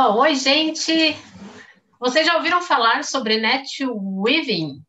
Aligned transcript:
Bom, 0.00 0.18
oi, 0.18 0.36
gente! 0.36 0.92
Vocês 1.98 2.24
já 2.24 2.36
ouviram 2.36 2.62
falar 2.62 3.02
sobre 3.02 3.40
netweaving? 3.40 4.80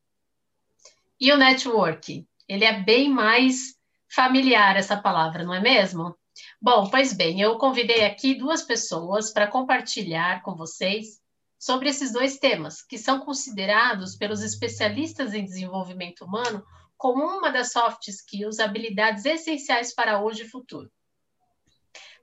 E 1.20 1.32
o 1.34 1.36
network? 1.36 2.28
Ele 2.48 2.64
é 2.64 2.84
bem 2.84 3.10
mais 3.10 3.74
familiar, 4.14 4.78
essa 4.78 4.96
palavra, 4.96 5.44
não 5.44 5.52
é 5.52 5.60
mesmo? 5.60 6.16
Bom, 6.62 6.92
pois 6.92 7.12
bem, 7.12 7.42
eu 7.42 7.58
convidei 7.58 8.06
aqui 8.06 8.36
duas 8.36 8.62
pessoas 8.62 9.34
para 9.34 9.48
compartilhar 9.48 10.44
com 10.44 10.56
vocês 10.56 11.20
sobre 11.58 11.90
esses 11.90 12.14
dois 12.14 12.38
temas, 12.38 12.84
que 12.84 13.00
são 13.00 13.20
considerados 13.20 14.16
pelos 14.16 14.44
especialistas 14.44 15.34
em 15.34 15.44
desenvolvimento 15.44 16.24
humano 16.24 16.64
como 16.96 17.24
uma 17.24 17.50
das 17.50 17.72
soft 17.72 18.08
skills, 18.08 18.60
habilidades 18.60 19.26
essenciais 19.26 19.92
para 19.92 20.22
hoje 20.22 20.44
e 20.44 20.48
futuro. 20.48 20.88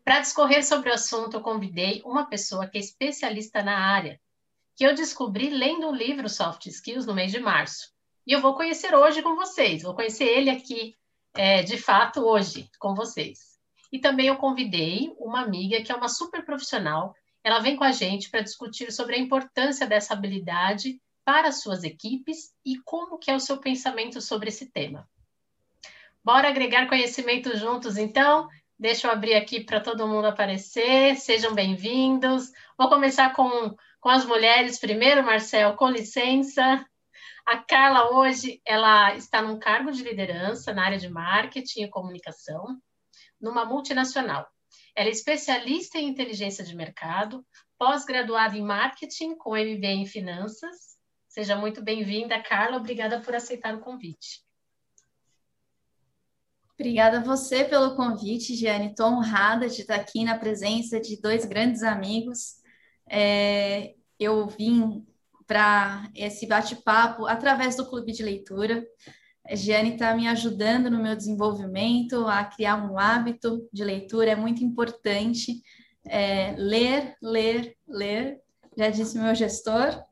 Para 0.07 0.21
discorrer 0.21 0.65
sobre 0.65 0.89
o 0.89 0.95
assunto, 0.95 1.37
eu 1.37 1.41
convidei 1.41 2.01
uma 2.05 2.27
pessoa 2.27 2.69
que 2.69 2.79
é 2.79 2.81
especialista 2.81 3.61
na 3.61 3.77
área, 3.77 4.21
que 4.77 4.87
eu 4.87 4.95
descobri 4.95 5.51
lendo 5.51 5.89
o 5.89 5.93
livro 5.93 6.29
Soft 6.29 6.65
Skills 6.67 7.05
no 7.05 7.13
mês 7.13 7.33
de 7.33 7.41
março. 7.41 7.93
E 8.25 8.33
eu 8.33 8.41
vou 8.41 8.55
conhecer 8.55 8.95
hoje 8.95 9.21
com 9.21 9.35
vocês, 9.35 9.83
vou 9.83 9.97
conhecer 9.97 10.27
ele 10.27 10.49
aqui, 10.49 10.95
é, 11.35 11.65
de 11.65 11.77
fato, 11.77 12.21
hoje, 12.21 12.71
com 12.79 12.95
vocês. 12.95 13.59
E 13.91 13.99
também 13.99 14.29
eu 14.29 14.37
convidei 14.37 15.13
uma 15.19 15.41
amiga 15.41 15.83
que 15.83 15.91
é 15.91 15.97
uma 15.97 16.09
super 16.09 16.45
profissional, 16.45 17.13
ela 17.43 17.59
vem 17.59 17.75
com 17.75 17.83
a 17.83 17.91
gente 17.91 18.31
para 18.31 18.43
discutir 18.43 18.93
sobre 18.93 19.17
a 19.17 19.19
importância 19.19 19.89
dessa 19.89 20.15
habilidade 20.15 21.01
para 21.25 21.49
as 21.49 21.63
suas 21.63 21.83
equipes 21.83 22.55
e 22.65 22.79
como 22.85 23.19
que 23.19 23.29
é 23.29 23.35
o 23.35 23.41
seu 23.41 23.59
pensamento 23.59 24.21
sobre 24.21 24.51
esse 24.51 24.71
tema. 24.71 25.05
Bora 26.23 26.49
agregar 26.49 26.87
conhecimento 26.87 27.57
juntos, 27.59 27.97
então? 27.97 28.49
Deixa 28.79 29.09
eu 29.09 29.11
abrir 29.11 29.35
aqui 29.35 29.65
para 29.65 29.81
todo 29.81 30.07
mundo 30.07 30.27
aparecer. 30.27 31.17
Sejam 31.17 31.55
bem-vindos. 31.55 32.53
Vou 32.77 32.91
começar 32.91 33.33
com, 33.35 33.75
com 33.99 34.11
as 34.11 34.27
mulheres 34.27 34.79
primeiro, 34.79 35.25
Marcel, 35.25 35.75
com 35.77 35.89
licença. 35.89 36.87
A 37.47 37.57
Carla 37.57 38.15
hoje 38.15 38.61
ela 38.67 39.17
está 39.17 39.41
num 39.41 39.59
cargo 39.59 39.91
de 39.91 40.03
liderança 40.03 40.75
na 40.75 40.85
área 40.85 40.99
de 40.99 41.09
marketing 41.09 41.85
e 41.85 41.89
comunicação, 41.89 42.67
numa 43.41 43.65
multinacional. 43.65 44.47
Ela 44.95 45.09
é 45.09 45.13
especialista 45.13 45.97
em 45.97 46.09
inteligência 46.09 46.63
de 46.63 46.77
mercado, 46.77 47.43
pós-graduada 47.79 48.59
em 48.59 48.63
marketing 48.63 49.37
com 49.37 49.57
MBA 49.57 49.87
em 49.87 50.07
finanças. 50.07 50.99
Seja 51.27 51.57
muito 51.57 51.83
bem-vinda, 51.83 52.43
Carla. 52.43 52.77
Obrigada 52.77 53.21
por 53.23 53.35
aceitar 53.35 53.75
o 53.75 53.81
convite. 53.81 54.46
Obrigada 56.79 57.19
a 57.19 57.23
você 57.23 57.65
pelo 57.65 57.97
convite, 57.97 58.55
Giane. 58.55 58.91
Estou 58.91 59.07
honrada 59.07 59.67
de 59.67 59.81
estar 59.81 59.95
aqui 59.95 60.25
na 60.25 60.39
presença 60.39 61.01
de 61.01 61.19
dois 61.19 61.47
grandes 61.47 61.83
amigos. 61.83 62.57
É, 63.09 63.95
eu 64.21 64.47
vim 64.47 65.03
para 65.47 66.11
esse 66.15 66.47
bate-papo 66.47 67.27
através 67.27 67.77
do 67.77 67.89
clube 67.89 68.13
de 68.13 68.23
leitura. 68.23 68.87
A 69.49 69.55
Giane 69.55 69.95
está 69.95 70.15
me 70.15 70.29
ajudando 70.29 70.91
no 70.91 71.03
meu 71.03 71.17
desenvolvimento 71.17 72.27
a 72.27 72.45
criar 72.45 72.77
um 72.77 72.99
hábito 72.99 73.67
de 73.73 73.83
leitura, 73.83 74.33
é 74.33 74.37
muito 74.37 74.63
importante. 74.63 75.63
É, 76.05 76.55
ler, 76.59 77.17
ler, 77.23 77.75
ler, 77.89 78.39
já 78.77 78.91
disse 78.91 79.19
meu 79.19 79.35
gestor 79.35 80.05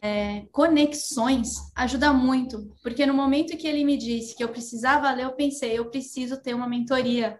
é, 0.00 0.46
conexões 0.52 1.56
ajuda 1.74 2.12
muito, 2.12 2.72
porque 2.82 3.04
no 3.04 3.14
momento 3.14 3.56
que 3.56 3.66
ele 3.66 3.84
me 3.84 3.96
disse 3.96 4.36
que 4.36 4.42
eu 4.42 4.48
precisava 4.48 5.12
ler, 5.12 5.24
eu 5.24 5.32
pensei, 5.32 5.78
eu 5.78 5.90
preciso 5.90 6.40
ter 6.40 6.54
uma 6.54 6.68
mentoria. 6.68 7.38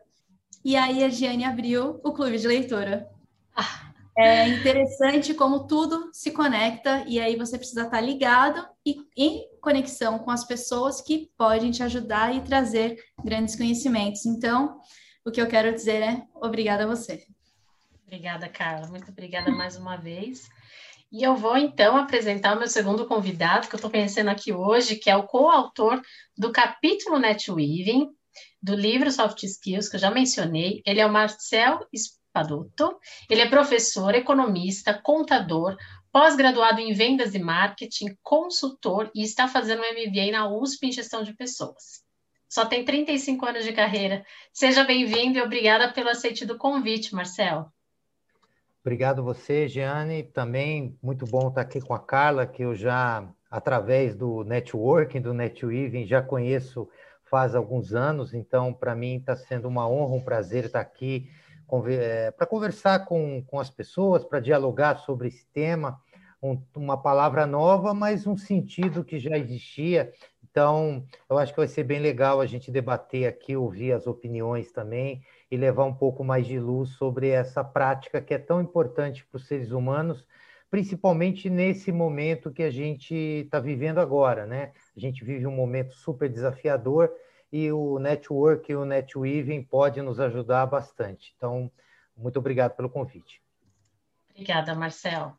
E 0.65 0.77
aí 0.77 1.05
a 1.05 1.09
Giane 1.09 1.45
abriu 1.45 2.01
o 2.03 2.13
clube 2.13 2.39
de 2.39 2.47
leitura. 2.47 3.09
Ah. 3.55 3.85
É 4.21 4.49
interessante 4.49 5.33
como 5.33 5.69
tudo 5.69 6.11
se 6.13 6.33
conecta, 6.33 7.05
e 7.07 7.21
aí 7.21 7.37
você 7.37 7.57
precisa 7.57 7.83
estar 7.83 8.01
ligado 8.01 8.67
e 8.85 8.97
em 9.17 9.47
conexão 9.61 10.19
com 10.19 10.33
as 10.33 10.45
pessoas 10.45 11.01
que 11.01 11.31
podem 11.39 11.71
te 11.71 11.85
ajudar 11.85 12.35
e 12.35 12.41
trazer 12.41 12.99
grandes 13.25 13.55
conhecimentos. 13.55 14.27
Então, 14.27 14.81
o 15.25 15.31
que 15.31 15.41
eu 15.41 15.47
quero 15.47 15.73
dizer 15.73 16.03
é 16.03 16.23
obrigada 16.35 16.83
a 16.83 16.87
você. 16.89 17.29
Obrigada, 18.09 18.49
Carla. 18.49 18.89
Muito 18.89 19.11
obrigada 19.11 19.51
mais 19.51 19.77
uma 19.77 19.95
vez. 19.95 20.49
E 21.13 21.23
eu 21.23 21.37
vou 21.37 21.59
então 21.59 21.95
apresentar 21.95 22.57
o 22.57 22.59
meu 22.59 22.67
segundo 22.67 23.07
convidado, 23.07 23.69
que 23.69 23.75
eu 23.75 23.77
estou 23.77 23.91
conhecendo 23.91 24.31
aqui 24.31 24.51
hoje, 24.51 24.97
que 24.97 25.11
é 25.11 25.17
o 25.17 25.27
coautor 25.27 26.01
do 26.35 26.51
capítulo 26.51 27.19
NetWeaving, 27.19 28.09
do 28.63 28.75
livro 28.75 29.13
Soft 29.13 29.43
Skills, 29.43 29.91
que 29.91 29.97
eu 29.97 30.01
já 30.01 30.11
mencionei. 30.11 30.81
Ele 30.87 31.01
é 31.01 31.07
o 31.07 31.13
Marcel 31.13 31.87
Spadotto. 31.95 32.99
Ele 33.29 33.43
é 33.43 33.49
professor, 33.49 34.15
economista, 34.15 34.95
contador, 34.95 35.77
pós-graduado 36.11 36.81
em 36.81 36.95
vendas 36.95 37.35
e 37.35 37.39
marketing, 37.39 38.17
consultor 38.23 39.11
e 39.15 39.23
está 39.23 39.47
fazendo 39.47 39.83
um 39.83 40.09
MBA 40.09 40.33
na 40.33 40.49
USP 40.49 40.87
em 40.87 40.93
gestão 40.93 41.23
de 41.23 41.35
pessoas. 41.35 42.03
Só 42.49 42.65
tem 42.65 42.87
35 42.87 43.45
anos 43.45 43.65
de 43.65 43.73
carreira. 43.75 44.25
Seja 44.51 44.83
bem-vindo 44.83 45.37
e 45.37 45.43
obrigada 45.43 45.93
pelo 45.93 46.09
aceite 46.09 46.47
do 46.47 46.57
convite, 46.57 47.15
Marcel. 47.15 47.71
Obrigado 48.81 49.23
você, 49.23 49.69
Jeane. 49.69 50.23
Também 50.23 50.97
muito 51.03 51.27
bom 51.27 51.49
estar 51.49 51.63
aqui 51.63 51.81
com 51.81 51.95
a 51.95 51.99
Carla, 51.99 52.47
que 52.47 52.63
eu 52.63 52.75
já, 52.75 53.29
através 53.51 54.15
do 54.15 54.45
networking, 54.45 55.21
do 55.21 55.35
NetWeaving, 55.35 56.07
já 56.07 56.23
conheço 56.23 56.89
faz 57.29 57.55
alguns 57.55 57.95
anos. 57.95 58.35
Então, 58.35 58.73
para 58.73 58.95
mim, 58.95 59.17
está 59.17 59.37
sendo 59.37 59.69
uma 59.69 59.89
honra, 59.89 60.15
um 60.15 60.25
prazer 60.25 60.65
estar 60.67 60.81
aqui 60.81 61.29
é, 61.89 62.31
para 62.31 62.47
conversar 62.47 63.05
com, 63.05 63.43
com 63.47 63.61
as 63.61 63.69
pessoas, 63.69 64.25
para 64.25 64.41
dialogar 64.41 64.99
sobre 64.99 65.29
esse 65.29 65.47
tema. 65.53 66.01
Um, 66.41 66.63
uma 66.77 66.97
palavra 66.97 67.47
nova, 67.47 67.93
mas 67.93 68.27
um 68.27 68.37
sentido 68.37 69.05
que 69.05 69.19
já 69.19 69.37
existia. 69.37 70.13
Então, 70.51 71.05
eu 71.29 71.39
acho 71.39 71.53
que 71.53 71.59
vai 71.59 71.69
ser 71.69 71.85
bem 71.85 72.01
legal 72.01 72.41
a 72.41 72.47
gente 72.47 72.71
debater 72.71 73.27
aqui, 73.27 73.57
ouvir 73.57 73.93
as 73.93 74.07
opiniões 74.07 74.73
também 74.73 75.23
e 75.51 75.57
levar 75.57 75.85
um 75.85 75.95
pouco 75.95 76.25
mais 76.25 76.47
de 76.47 76.59
luz 76.59 76.91
sobre 76.91 77.29
essa 77.29 77.63
prática 77.63 78.21
que 78.21 78.35
é 78.35 78.39
tão 78.39 78.61
importante 78.61 79.25
para 79.27 79.37
os 79.37 79.47
seres 79.47 79.71
humanos, 79.71 80.27
principalmente 80.71 81.49
nesse 81.49 81.93
momento 81.93 82.53
que 82.53 82.63
a 82.63 82.71
gente 82.71 83.15
está 83.15 83.61
vivendo 83.61 83.99
agora, 83.99 84.47
né? 84.47 84.73
A 84.97 85.01
gente 85.01 85.25
vive 85.25 85.47
um 85.47 85.55
momento 85.55 85.95
super 85.95 86.29
desafiador 86.29 87.11
e 87.53 87.71
o 87.73 87.99
network 87.99 88.71
e 88.71 88.77
o 88.77 88.85
netweaving 88.85 89.63
pode 89.63 90.03
nos 90.03 90.21
ajudar 90.21 90.67
bastante. 90.67 91.33
Então, 91.37 91.71
muito 92.17 92.39
obrigado 92.39 92.75
pelo 92.75 92.91
convite. 92.91 93.43
Obrigada, 94.31 94.75
Marcel. 94.75 95.37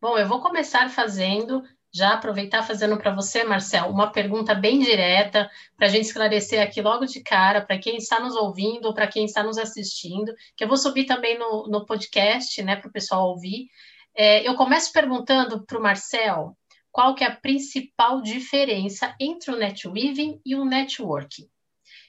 Bom, 0.00 0.18
eu 0.18 0.26
vou 0.26 0.40
começar 0.40 0.88
fazendo 0.90 1.62
já 1.92 2.14
aproveitar 2.14 2.62
fazendo 2.62 2.96
para 2.96 3.14
você, 3.14 3.44
Marcel, 3.44 3.88
uma 3.90 4.10
pergunta 4.10 4.54
bem 4.54 4.78
direta, 4.78 5.50
para 5.76 5.86
a 5.86 5.90
gente 5.90 6.04
esclarecer 6.04 6.62
aqui 6.62 6.80
logo 6.80 7.04
de 7.04 7.20
cara, 7.20 7.60
para 7.60 7.78
quem 7.78 7.98
está 7.98 8.18
nos 8.18 8.34
ouvindo 8.34 8.86
ou 8.86 8.94
para 8.94 9.06
quem 9.06 9.26
está 9.26 9.42
nos 9.42 9.58
assistindo, 9.58 10.34
que 10.56 10.64
eu 10.64 10.68
vou 10.68 10.78
subir 10.78 11.04
também 11.04 11.38
no, 11.38 11.68
no 11.68 11.84
podcast, 11.84 12.62
né, 12.62 12.76
para 12.76 12.88
o 12.88 12.92
pessoal 12.92 13.28
ouvir. 13.28 13.68
É, 14.14 14.46
eu 14.46 14.54
começo 14.56 14.90
perguntando 14.92 15.64
para 15.66 15.78
o 15.78 15.82
Marcel 15.82 16.56
qual 16.90 17.14
que 17.14 17.24
é 17.24 17.26
a 17.26 17.36
principal 17.36 18.22
diferença 18.22 19.14
entre 19.20 19.50
o 19.50 19.56
netweaving 19.56 20.40
e 20.44 20.54
o 20.56 20.64
networking. 20.64 21.48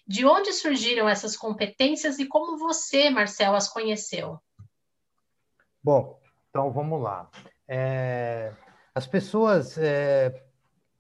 De 0.06 0.26
onde 0.26 0.52
surgiram 0.52 1.08
essas 1.08 1.36
competências 1.38 2.20
e 2.20 2.26
como 2.26 2.58
você, 2.58 3.10
Marcel, 3.10 3.56
as 3.56 3.70
conheceu? 3.70 4.40
Bom, 5.82 6.20
então 6.50 6.72
vamos 6.72 7.02
lá. 7.02 7.30
É, 7.68 8.54
as 8.96 9.08
pessoas 9.08 9.78
é, 9.78 10.44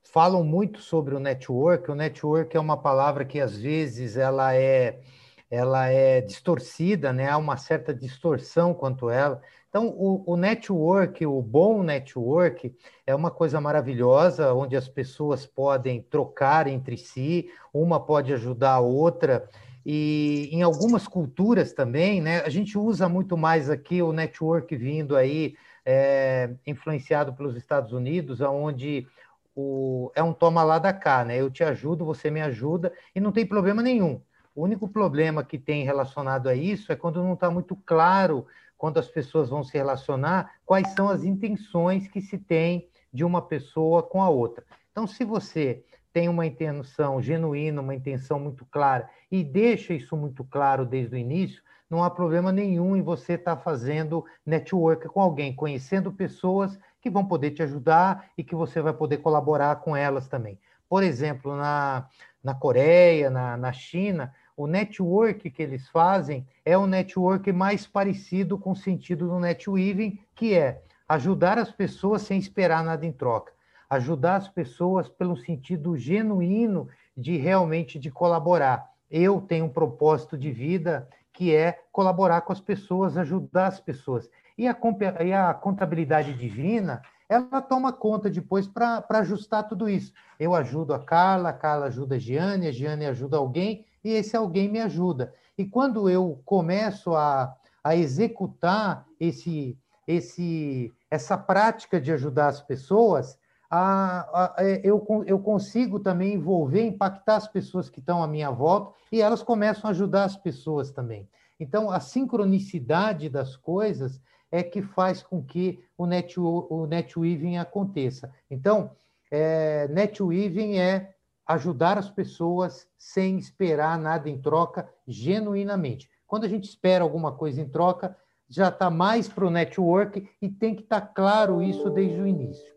falam 0.04 0.44
muito 0.44 0.80
sobre 0.82 1.16
o 1.16 1.20
network. 1.20 1.90
O 1.90 1.96
network 1.96 2.56
é 2.56 2.60
uma 2.60 2.78
palavra 2.78 3.26
que 3.26 3.40
às 3.40 3.58
vezes 3.58 4.18
ela 4.18 4.56
é 4.56 5.02
ela 5.50 5.88
é 5.88 6.20
distorcida, 6.20 7.14
né? 7.14 7.30
Há 7.30 7.38
uma 7.38 7.58
certa 7.58 7.94
distorção 7.94 8.74
quanto 8.74 9.08
ela. 9.08 9.40
Então, 9.70 9.88
o, 9.88 10.24
o, 10.26 10.36
network, 10.36 11.24
o 11.28 11.40
bom 11.44 11.84
network, 11.84 12.76
é 13.06 13.14
uma 13.14 13.30
coisa 13.30 13.62
maravilhosa, 13.62 14.52
onde 14.52 14.76
as 14.76 14.88
pessoas 14.88 15.46
podem 15.46 16.02
trocar 16.02 16.66
entre 16.66 16.98
si, 16.98 17.52
uma 17.72 18.00
pode 18.00 18.34
ajudar 18.34 18.72
a 18.72 18.80
outra. 18.80 19.48
E 19.86 20.50
em 20.52 20.64
algumas 20.64 21.08
culturas 21.08 21.72
também, 21.72 22.20
né? 22.20 22.42
A 22.42 22.50
gente 22.50 22.76
usa 22.76 23.08
muito 23.08 23.38
mais 23.38 23.70
aqui 23.70 24.02
o 24.02 24.12
network 24.12 24.76
vindo 24.76 25.16
aí 25.16 25.56
é, 25.86 26.54
influenciado 26.66 27.34
pelos 27.34 27.56
Estados 27.56 27.94
Unidos, 27.94 28.42
onde 28.42 29.08
o, 29.56 30.12
é 30.16 30.24
um 30.24 30.34
toma 30.34 30.64
lá 30.64 30.80
da 30.80 30.94
cá, 30.94 31.24
né? 31.24 31.40
Eu 31.40 31.50
te 31.50 31.64
ajudo, 31.64 32.06
você 32.06 32.32
me 32.32 32.42
ajuda, 32.42 32.94
e 33.16 33.20
não 33.20 33.32
tem 33.32 33.46
problema 33.46 33.82
nenhum. 33.82 34.22
O 34.56 34.64
único 34.64 34.88
problema 34.88 35.44
que 35.44 35.58
tem 35.58 35.84
relacionado 35.84 36.48
a 36.48 36.56
isso 36.56 36.92
é 36.92 36.96
quando 36.96 37.24
não 37.24 37.34
está 37.34 37.50
muito 37.50 37.76
claro, 37.76 38.46
quando 38.78 39.00
as 39.00 39.08
pessoas 39.08 39.50
vão 39.50 39.64
se 39.64 39.76
relacionar, 39.78 40.56
quais 40.66 40.90
são 40.90 41.10
as 41.10 41.24
intenções 41.24 42.08
que 42.08 42.22
se 42.22 42.38
tem 42.38 42.88
de 43.12 43.24
uma 43.24 43.42
pessoa 43.42 44.04
com 44.04 44.22
a 44.22 44.30
outra. 44.30 44.64
Então, 44.92 45.08
se 45.08 45.24
você 45.24 45.84
tem 46.12 46.30
uma 46.30 46.46
intenção 46.46 47.22
genuína, 47.22 47.82
uma 47.82 47.96
intenção 47.96 48.40
muito 48.40 48.66
clara, 48.66 49.10
e 49.32 49.44
deixa 49.44 49.94
isso 49.94 50.16
muito 50.16 50.44
claro 50.44 50.86
desde 50.86 51.16
o 51.16 51.18
início, 51.18 51.64
não 51.94 52.04
há 52.04 52.10
problema 52.10 52.52
nenhum 52.52 52.96
em 52.96 53.04
você 53.04 53.34
estar 53.34 53.56
tá 53.56 53.62
fazendo 53.62 54.26
network 54.44 55.08
com 55.10 55.22
alguém, 55.22 55.56
conhecendo 55.56 56.12
pessoas 56.12 56.80
que 57.00 57.08
vão 57.08 57.24
poder 57.24 57.52
te 57.52 57.62
ajudar 57.62 58.32
e 58.36 58.44
que 58.44 58.56
você 58.56 58.82
vai 58.82 58.94
poder 58.94 59.18
colaborar 59.18 59.76
com 59.76 59.96
elas 59.96 60.28
também. 60.28 60.58
Por 60.90 61.04
exemplo, 61.04 61.56
na, 61.56 62.08
na 62.44 62.56
Coreia, 62.56 63.30
na, 63.30 63.56
na 63.56 63.72
China, 63.72 64.34
o 64.58 64.66
network 64.66 65.52
que 65.52 65.62
eles 65.62 65.88
fazem 65.88 66.48
é 66.66 66.76
o 66.76 66.88
network 66.88 67.52
mais 67.52 67.86
parecido 67.86 68.58
com 68.58 68.72
o 68.72 68.76
sentido 68.76 69.28
do 69.28 69.40
netweaving, 69.40 70.20
que 70.34 70.56
é 70.56 70.82
ajudar 71.08 71.60
as 71.60 71.70
pessoas 71.70 72.24
sem 72.24 72.40
esperar 72.40 72.84
nada 72.84 73.06
em 73.06 73.12
troca. 73.12 73.54
Ajudar 73.88 74.38
as 74.38 74.50
pessoas 74.50 75.08
pelo 75.08 75.38
sentido 75.38 75.96
genuíno 75.96 76.88
de 77.16 77.38
realmente 77.38 78.00
de 78.00 78.10
colaborar. 78.10 78.90
Eu 79.12 79.40
tenho 79.42 79.66
um 79.66 79.70
propósito 79.70 80.36
de 80.36 80.52
vida 80.52 81.08
que 81.34 81.54
é 81.54 81.80
colaborar 81.92 82.42
com 82.42 82.54
as 82.54 82.62
pessoas, 82.62 83.18
ajudar 83.18 83.68
as 83.68 83.80
pessoas. 83.80 84.30
E 84.58 84.68
a, 84.68 84.78
e 85.26 85.34
a 85.34 85.54
contabilidade 85.54 86.34
divina, 86.34 87.02
ela 87.28 87.62
toma 87.62 87.92
conta 87.92 88.30
depois 88.30 88.68
para 88.68 89.04
ajustar 89.10 89.68
tudo 89.68 89.90
isso. 89.90 90.14
Eu 90.40 90.54
ajudo 90.54 90.94
a 90.94 91.00
Carla, 91.04 91.50
a 91.50 91.54
Carla 91.54 91.88
ajuda 91.88 92.16
a 92.16 92.20
Giane, 92.20 92.68
a 92.68 92.72
Giane 92.72 93.06
ajuda 93.06 93.38
alguém, 93.38 93.86
e 94.04 94.12
esse 94.12 94.38
alguém 94.38 94.70
me 94.70 94.80
ajuda. 94.80 95.34
E 95.58 95.66
quando 95.66 96.10
eu 96.10 96.42
começo 96.46 97.16
a, 97.16 97.56
a 97.84 97.96
executar 97.96 99.06
esse, 99.20 99.78
esse, 100.08 100.94
essa 101.10 101.38
prática 101.38 102.00
de 102.00 102.12
ajudar 102.12 102.48
as 102.48 102.62
pessoas, 102.62 103.40
a, 103.76 104.20
a, 104.44 104.56
é, 104.60 104.82
eu, 104.84 105.04
eu 105.26 105.40
consigo 105.40 106.00
também 106.00 106.36
envolver, 106.36 106.86
impactar 106.86 107.38
as 107.38 107.48
pessoas 107.48 107.90
que 107.90 108.00
estão 108.00 108.22
à 108.22 108.28
minha 108.28 108.52
volta 108.52 108.94
e 109.12 109.20
elas 109.20 109.42
começam 109.42 109.88
a 109.88 109.92
ajudar 109.92 110.26
as 110.26 110.38
pessoas 110.38 110.92
também. 110.92 111.28
Então, 111.60 111.90
a 111.90 112.00
sincronicidade 112.00 113.30
das 113.30 113.56
coisas 113.56 114.22
é 114.52 114.62
que 114.62 114.84
faz 114.84 115.24
com 115.24 115.44
que 115.44 115.84
o, 115.98 116.06
net, 116.06 116.40
o 116.40 116.86
netweaving 116.86 117.58
aconteça. 117.58 118.32
Então, 118.48 118.92
é, 119.32 119.88
netweaving 119.88 120.78
é 120.78 121.16
ajudar 121.48 121.98
as 121.98 122.12
pessoas 122.12 122.88
sem 122.96 123.40
esperar 123.40 123.98
nada 123.98 124.30
em 124.30 124.40
troca, 124.40 124.88
genuinamente. 125.08 126.08
Quando 126.28 126.44
a 126.44 126.48
gente 126.48 126.66
espera 126.66 127.04
alguma 127.04 127.32
coisa 127.32 127.60
em 127.60 127.68
troca, 127.68 128.16
já 128.48 128.70
está 128.70 128.92
mais 128.92 129.28
para 129.28 129.48
o 129.48 129.50
network 129.50 130.30
e 130.40 130.48
tem 130.48 130.76
que 130.76 130.84
estar 130.84 131.02
tá 131.02 131.08
claro 131.08 131.60
isso 131.60 131.90
desde 131.90 132.22
o 132.22 132.28
início. 132.28 132.73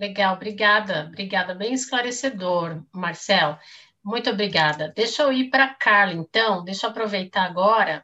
Legal, 0.00 0.34
obrigada, 0.34 1.04
obrigada, 1.08 1.54
bem 1.54 1.74
esclarecedor, 1.74 2.82
Marcel. 2.90 3.58
Muito 4.02 4.30
obrigada. 4.30 4.90
Deixa 4.96 5.22
eu 5.22 5.30
ir 5.30 5.50
para 5.50 5.64
a 5.64 5.74
Carla, 5.74 6.14
então, 6.14 6.64
deixa 6.64 6.86
eu 6.86 6.90
aproveitar 6.90 7.44
agora. 7.44 8.02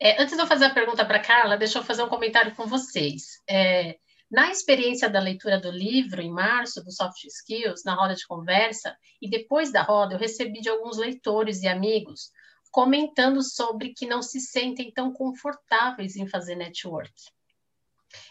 É, 0.00 0.20
antes 0.20 0.34
de 0.34 0.42
eu 0.42 0.46
fazer 0.48 0.64
a 0.64 0.74
pergunta 0.74 1.04
para 1.04 1.18
a 1.18 1.22
Carla, 1.22 1.56
deixa 1.56 1.78
eu 1.78 1.84
fazer 1.84 2.02
um 2.02 2.08
comentário 2.08 2.52
com 2.56 2.66
vocês. 2.66 3.40
É, 3.48 4.00
na 4.28 4.50
experiência 4.50 5.08
da 5.08 5.20
leitura 5.20 5.60
do 5.60 5.70
livro, 5.70 6.20
em 6.20 6.32
março, 6.32 6.82
do 6.82 6.90
Soft 6.90 7.22
Skills, 7.22 7.84
na 7.84 7.94
roda 7.94 8.16
de 8.16 8.26
conversa, 8.26 8.96
e 9.20 9.30
depois 9.30 9.70
da 9.70 9.82
roda, 9.82 10.16
eu 10.16 10.18
recebi 10.18 10.60
de 10.60 10.68
alguns 10.68 10.98
leitores 10.98 11.62
e 11.62 11.68
amigos 11.68 12.32
comentando 12.72 13.44
sobre 13.44 13.94
que 13.94 14.06
não 14.06 14.20
se 14.20 14.40
sentem 14.40 14.90
tão 14.90 15.12
confortáveis 15.12 16.16
em 16.16 16.26
fazer 16.26 16.56
network. 16.56 17.12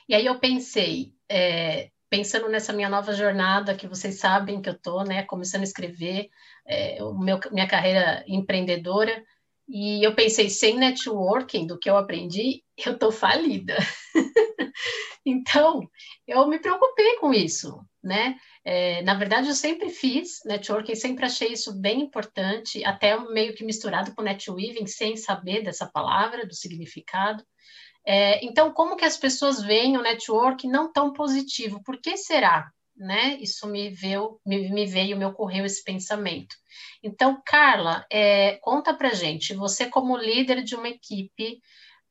E 0.09 0.13
aí 0.13 0.25
eu 0.25 0.37
pensei, 0.39 1.13
é, 1.29 1.89
pensando 2.11 2.49
nessa 2.49 2.73
minha 2.73 2.89
nova 2.89 3.13
jornada, 3.13 3.73
que 3.73 3.87
vocês 3.87 4.19
sabem 4.19 4.61
que 4.61 4.67
eu 4.67 4.73
estou, 4.73 5.05
né, 5.05 5.23
começando 5.23 5.61
a 5.61 5.63
escrever, 5.63 6.29
é, 6.67 7.01
o 7.01 7.17
meu, 7.17 7.39
minha 7.53 7.65
carreira 7.65 8.21
empreendedora, 8.27 9.23
e 9.65 10.05
eu 10.05 10.13
pensei, 10.13 10.49
sem 10.49 10.77
networking, 10.77 11.65
do 11.65 11.79
que 11.79 11.89
eu 11.89 11.95
aprendi, 11.95 12.65
eu 12.85 12.91
estou 12.91 13.13
falida. 13.13 13.77
então, 15.25 15.89
eu 16.27 16.45
me 16.49 16.59
preocupei 16.59 17.15
com 17.15 17.33
isso, 17.33 17.79
né? 18.03 18.35
É, 18.65 19.01
na 19.03 19.13
verdade, 19.13 19.47
eu 19.47 19.55
sempre 19.55 19.89
fiz 19.89 20.41
networking, 20.43 20.95
sempre 20.95 21.25
achei 21.25 21.53
isso 21.53 21.79
bem 21.79 22.01
importante, 22.01 22.83
até 22.83 23.17
meio 23.29 23.55
que 23.55 23.63
misturado 23.63 24.13
com 24.13 24.21
netweaving, 24.21 24.85
sem 24.85 25.15
saber 25.15 25.63
dessa 25.63 25.87
palavra, 25.87 26.45
do 26.45 26.53
significado. 26.53 27.41
É, 28.05 28.43
então, 28.43 28.73
como 28.73 28.95
que 28.95 29.05
as 29.05 29.17
pessoas 29.17 29.61
veem 29.61 29.97
o 29.97 30.01
network 30.01 30.67
não 30.67 30.91
tão 30.91 31.13
positivo? 31.13 31.81
Por 31.83 31.99
que 31.99 32.17
será? 32.17 32.71
Né? 32.95 33.37
Isso 33.39 33.67
me 33.67 33.89
veio, 33.89 34.39
me, 34.45 34.69
me 34.69 34.85
veio, 34.85 35.17
me 35.17 35.25
ocorreu 35.25 35.65
esse 35.65 35.83
pensamento. 35.83 36.55
Então, 37.03 37.41
Carla, 37.45 38.05
é, 38.11 38.57
conta 38.57 38.93
pra 38.93 39.13
gente, 39.13 39.53
você 39.53 39.87
como 39.89 40.17
líder 40.17 40.63
de 40.63 40.75
uma 40.75 40.89
equipe 40.89 41.59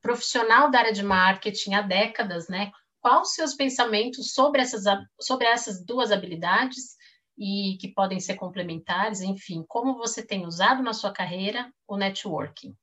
profissional 0.01 0.69
da 0.69 0.79
área 0.79 0.93
de 0.93 1.03
marketing 1.03 1.75
há 1.75 1.81
décadas, 1.81 2.49
né? 2.49 2.71
Quais 2.99 3.29
os 3.29 3.33
seus 3.33 3.53
pensamentos 3.53 4.33
sobre 4.33 4.61
essas, 4.61 4.83
sobre 5.19 5.47
essas 5.47 5.83
duas 5.85 6.11
habilidades 6.11 6.95
e 7.37 7.77
que 7.79 7.87
podem 7.87 8.19
ser 8.19 8.35
complementares, 8.35 9.21
enfim, 9.21 9.63
como 9.67 9.97
você 9.97 10.25
tem 10.25 10.45
usado 10.45 10.83
na 10.83 10.93
sua 10.93 11.11
carreira 11.11 11.71
o 11.87 11.97
networking? 11.97 12.75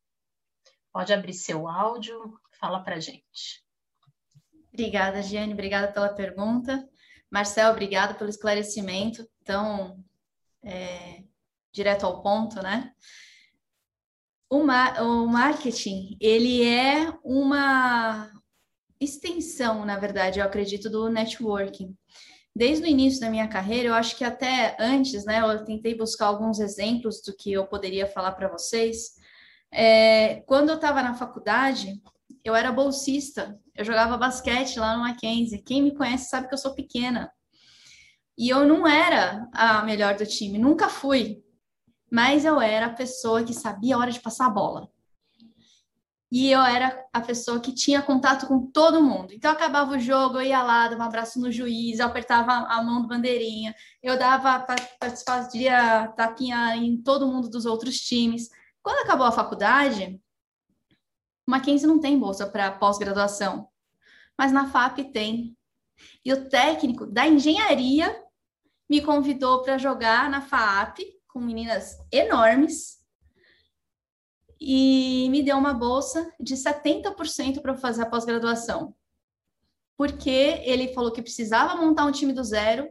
Pode 0.92 1.12
abrir 1.12 1.34
seu 1.34 1.68
áudio, 1.68 2.38
Fala 2.58 2.80
para 2.80 2.98
gente. 2.98 3.62
Obrigada, 4.72 5.22
Giane, 5.22 5.52
obrigada 5.52 5.92
pela 5.92 6.08
pergunta. 6.08 6.88
Marcel, 7.30 7.70
obrigado 7.70 8.18
pelo 8.18 8.28
esclarecimento 8.28 9.28
tão 9.44 10.04
é, 10.64 11.22
direto 11.72 12.04
ao 12.04 12.20
ponto, 12.20 12.60
né? 12.60 12.92
O, 14.50 14.64
ma 14.64 15.00
o 15.02 15.26
marketing, 15.28 16.16
ele 16.20 16.64
é 16.66 17.12
uma 17.22 18.28
extensão, 19.00 19.84
na 19.84 19.96
verdade, 19.98 20.40
eu 20.40 20.44
acredito, 20.44 20.90
do 20.90 21.08
networking. 21.08 21.96
Desde 22.56 22.84
o 22.84 22.88
início 22.88 23.20
da 23.20 23.30
minha 23.30 23.46
carreira, 23.46 23.88
eu 23.88 23.94
acho 23.94 24.16
que 24.16 24.24
até 24.24 24.76
antes, 24.80 25.24
né, 25.24 25.40
eu 25.40 25.64
tentei 25.64 25.94
buscar 25.94 26.26
alguns 26.26 26.58
exemplos 26.58 27.20
do 27.22 27.36
que 27.36 27.52
eu 27.52 27.68
poderia 27.68 28.06
falar 28.08 28.32
para 28.32 28.48
vocês. 28.48 29.17
É, 29.70 30.42
quando 30.46 30.70
eu 30.70 30.76
estava 30.76 31.02
na 31.02 31.14
faculdade, 31.14 32.00
eu 32.44 32.54
era 32.54 32.72
bolsista, 32.72 33.58
eu 33.74 33.84
jogava 33.84 34.16
basquete 34.16 34.78
lá 34.78 34.96
no 34.96 35.02
Mackenzie. 35.02 35.62
Quem 35.62 35.82
me 35.82 35.94
conhece 35.94 36.30
sabe 36.30 36.48
que 36.48 36.54
eu 36.54 36.58
sou 36.58 36.74
pequena. 36.74 37.30
E 38.36 38.48
eu 38.48 38.66
não 38.66 38.86
era 38.86 39.48
a 39.52 39.82
melhor 39.82 40.16
do 40.16 40.24
time, 40.24 40.58
nunca 40.58 40.88
fui. 40.88 41.42
Mas 42.10 42.44
eu 42.44 42.60
era 42.60 42.86
a 42.86 42.94
pessoa 42.94 43.44
que 43.44 43.52
sabia 43.52 43.96
a 43.96 43.98
hora 43.98 44.10
de 44.10 44.20
passar 44.20 44.46
a 44.46 44.50
bola. 44.50 44.88
E 46.30 46.50
eu 46.50 46.60
era 46.60 47.06
a 47.12 47.20
pessoa 47.22 47.58
que 47.58 47.74
tinha 47.74 48.02
contato 48.02 48.46
com 48.46 48.70
todo 48.70 49.02
mundo. 49.02 49.32
Então, 49.32 49.50
acabava 49.50 49.96
o 49.96 49.98
jogo, 49.98 50.36
eu 50.36 50.42
ia 50.42 50.62
lá, 50.62 50.86
dava 50.86 51.02
um 51.02 51.06
abraço 51.06 51.40
no 51.40 51.50
juiz, 51.50 51.98
eu 51.98 52.06
apertava 52.06 52.52
a 52.52 52.82
mão 52.82 53.00
do 53.00 53.08
bandeirinha, 53.08 53.74
eu 54.02 54.18
dava, 54.18 54.64
fazia 55.26 56.08
tapinha 56.08 56.76
em 56.76 57.00
todo 57.02 57.26
mundo 57.26 57.48
dos 57.48 57.64
outros 57.64 57.98
times. 58.00 58.50
Quando 58.88 59.00
acabou 59.00 59.26
a 59.26 59.32
faculdade, 59.32 60.18
Mackenzie 61.46 61.86
não 61.86 62.00
tem 62.00 62.18
bolsa 62.18 62.46
para 62.46 62.72
pós-graduação, 62.72 63.68
mas 64.34 64.50
na 64.50 64.70
FAP 64.70 65.12
tem. 65.12 65.54
E 66.24 66.32
o 66.32 66.48
técnico 66.48 67.04
da 67.04 67.28
engenharia 67.28 68.24
me 68.88 69.02
convidou 69.02 69.60
para 69.60 69.76
jogar 69.76 70.30
na 70.30 70.40
FAP 70.40 71.00
com 71.26 71.38
meninas 71.38 71.98
enormes 72.10 73.04
e 74.58 75.28
me 75.30 75.42
deu 75.42 75.58
uma 75.58 75.74
bolsa 75.74 76.32
de 76.40 76.54
70% 76.54 77.60
para 77.60 77.76
fazer 77.76 78.04
a 78.04 78.06
pós-graduação. 78.08 78.96
Porque 79.98 80.62
ele 80.64 80.94
falou 80.94 81.12
que 81.12 81.20
precisava 81.20 81.76
montar 81.76 82.06
um 82.06 82.12
time 82.12 82.32
do 82.32 82.42
zero 82.42 82.88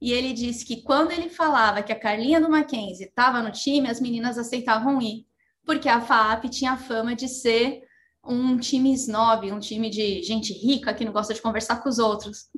e 0.00 0.12
ele 0.12 0.32
disse 0.32 0.64
que 0.64 0.82
quando 0.82 1.10
ele 1.10 1.28
falava 1.28 1.82
que 1.82 1.92
a 1.92 1.98
Carlinha 1.98 2.40
do 2.40 2.48
Mackenzie 2.48 3.06
estava 3.06 3.42
no 3.42 3.50
time, 3.50 3.90
as 3.90 4.00
meninas 4.00 4.38
aceitavam 4.38 5.02
ir, 5.02 5.28
porque 5.64 5.88
a 5.88 6.00
FAP 6.00 6.44
tinha 6.48 6.72
a 6.72 6.76
fama 6.76 7.14
de 7.14 7.28
ser 7.28 7.82
um 8.24 8.58
time 8.58 8.92
snob, 8.94 9.50
um 9.50 9.60
time 9.60 9.88
de 9.88 10.22
gente 10.22 10.52
rica 10.52 10.94
que 10.94 11.04
não 11.04 11.12
gosta 11.12 11.32
de 11.32 11.40
conversar 11.40 11.82
com 11.82 11.88
os 11.88 11.98
outros. 11.98 12.50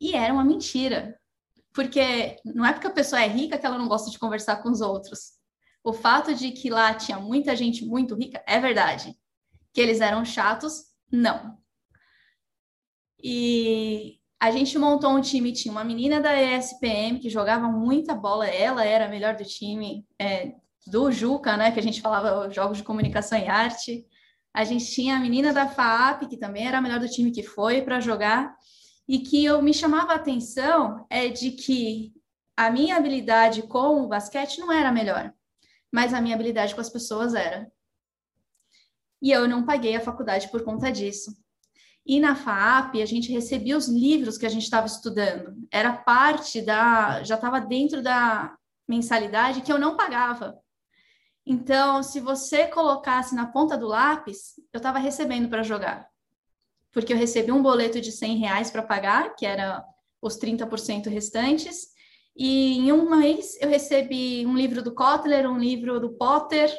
E 0.00 0.14
era 0.14 0.32
uma 0.32 0.44
mentira. 0.44 1.18
Porque 1.72 2.36
não 2.44 2.66
é 2.66 2.72
porque 2.72 2.86
a 2.86 2.92
pessoa 2.92 3.22
é 3.22 3.26
rica 3.26 3.58
que 3.58 3.64
ela 3.64 3.78
não 3.78 3.88
gosta 3.88 4.10
de 4.10 4.18
conversar 4.18 4.62
com 4.62 4.70
os 4.70 4.80
outros. 4.80 5.32
O 5.84 5.92
fato 5.92 6.34
de 6.34 6.52
que 6.52 6.70
lá 6.70 6.94
tinha 6.94 7.18
muita 7.18 7.56
gente 7.56 7.84
muito 7.84 8.14
rica 8.14 8.42
é 8.46 8.58
verdade. 8.60 9.16
Que 9.72 9.80
eles 9.80 10.00
eram 10.00 10.24
chatos, 10.24 10.84
não. 11.10 11.58
E 13.22 14.18
a 14.40 14.50
gente 14.50 14.76
montou 14.78 15.10
um 15.10 15.20
time, 15.20 15.52
tinha 15.52 15.72
uma 15.72 15.84
menina 15.84 16.20
da 16.20 16.34
ESPM 16.34 17.20
que 17.20 17.30
jogava 17.30 17.68
muita 17.68 18.14
bola, 18.14 18.46
ela 18.46 18.84
era 18.84 19.06
a 19.06 19.08
melhor 19.08 19.36
do 19.36 19.44
time, 19.44 20.04
é, 20.18 20.54
do 20.86 21.10
Juca, 21.10 21.56
né, 21.56 21.70
que 21.70 21.78
a 21.78 21.82
gente 21.82 22.00
falava 22.00 22.50
jogos 22.50 22.78
de 22.78 22.84
comunicação 22.84 23.38
e 23.38 23.46
arte. 23.46 24.04
A 24.52 24.64
gente 24.64 24.86
tinha 24.86 25.16
a 25.16 25.20
menina 25.20 25.52
da 25.52 25.68
FAP, 25.68 26.28
que 26.28 26.36
também 26.36 26.66
era 26.66 26.78
a 26.78 26.80
melhor 26.80 27.00
do 27.00 27.08
time 27.08 27.30
que 27.30 27.42
foi 27.42 27.82
para 27.82 28.00
jogar, 28.00 28.54
e 29.08 29.20
que 29.20 29.44
eu 29.44 29.62
me 29.62 29.72
chamava 29.72 30.12
a 30.12 30.16
atenção 30.16 31.06
é 31.10 31.28
de 31.28 31.52
que 31.52 32.12
a 32.56 32.70
minha 32.70 32.96
habilidade 32.96 33.62
com 33.62 34.02
o 34.02 34.08
basquete 34.08 34.58
não 34.58 34.70
era 34.70 34.92
melhor. 34.92 35.32
mas 35.90 36.14
a 36.14 36.22
minha 36.22 36.34
habilidade 36.34 36.74
com 36.74 36.80
as 36.80 36.88
pessoas 36.88 37.34
era. 37.34 37.70
E 39.20 39.30
eu 39.30 39.46
não 39.46 39.64
paguei 39.64 39.94
a 39.94 40.00
faculdade 40.00 40.48
por 40.48 40.64
conta 40.64 40.90
disso. 40.90 41.36
E 42.04 42.18
na 42.18 42.34
FAAP, 42.34 43.00
a 43.00 43.06
gente 43.06 43.30
recebia 43.30 43.76
os 43.76 43.88
livros 43.88 44.38
que 44.38 44.46
a 44.46 44.48
gente 44.48 44.64
estava 44.64 44.86
estudando. 44.86 45.54
Era 45.70 45.92
parte 45.92 46.62
da. 46.62 47.22
Já 47.22 47.36
estava 47.36 47.60
dentro 47.60 48.02
da 48.02 48.56
mensalidade 48.88 49.60
que 49.60 49.72
eu 49.72 49.78
não 49.78 49.96
pagava. 49.96 50.58
Então, 51.44 52.02
se 52.02 52.20
você 52.20 52.68
colocasse 52.68 53.34
na 53.34 53.46
ponta 53.46 53.76
do 53.76 53.88
lápis, 53.88 54.54
eu 54.72 54.78
estava 54.78 54.98
recebendo 54.98 55.48
para 55.48 55.62
jogar. 55.62 56.08
Porque 56.92 57.12
eu 57.12 57.16
recebi 57.16 57.50
um 57.50 57.62
boleto 57.62 58.00
de 58.00 58.12
100 58.12 58.38
reais 58.38 58.70
para 58.70 58.82
pagar, 58.82 59.34
que 59.34 59.44
era 59.44 59.84
os 60.20 60.38
30% 60.38 61.08
restantes, 61.08 61.88
e 62.36 62.78
em 62.78 62.92
um 62.92 63.10
mês 63.10 63.60
eu 63.60 63.68
recebi 63.68 64.46
um 64.46 64.56
livro 64.56 64.82
do 64.82 64.94
Kotler, 64.94 65.50
um 65.50 65.58
livro 65.58 65.98
do 65.98 66.12
Potter, 66.12 66.72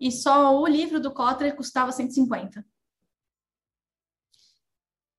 e 0.00 0.12
só 0.12 0.56
o 0.56 0.66
livro 0.66 1.00
do 1.00 1.12
Kotler 1.12 1.56
custava 1.56 1.90
150. 1.90 2.64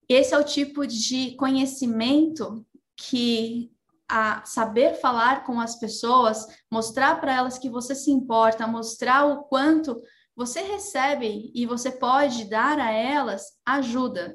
Esse 0.08 0.34
é 0.34 0.38
o 0.38 0.44
tipo 0.44 0.86
de 0.86 1.36
conhecimento 1.36 2.66
que 2.96 3.70
a 4.10 4.44
saber 4.44 4.94
falar 4.94 5.44
com 5.44 5.60
as 5.60 5.78
pessoas, 5.78 6.44
mostrar 6.68 7.20
para 7.20 7.32
elas 7.32 7.58
que 7.58 7.70
você 7.70 7.94
se 7.94 8.10
importa, 8.10 8.66
mostrar 8.66 9.24
o 9.24 9.44
quanto 9.44 10.02
você 10.34 10.60
recebe 10.62 11.52
e 11.54 11.64
você 11.64 11.92
pode 11.92 12.44
dar 12.46 12.80
a 12.80 12.90
elas 12.90 13.42
ajuda. 13.64 14.34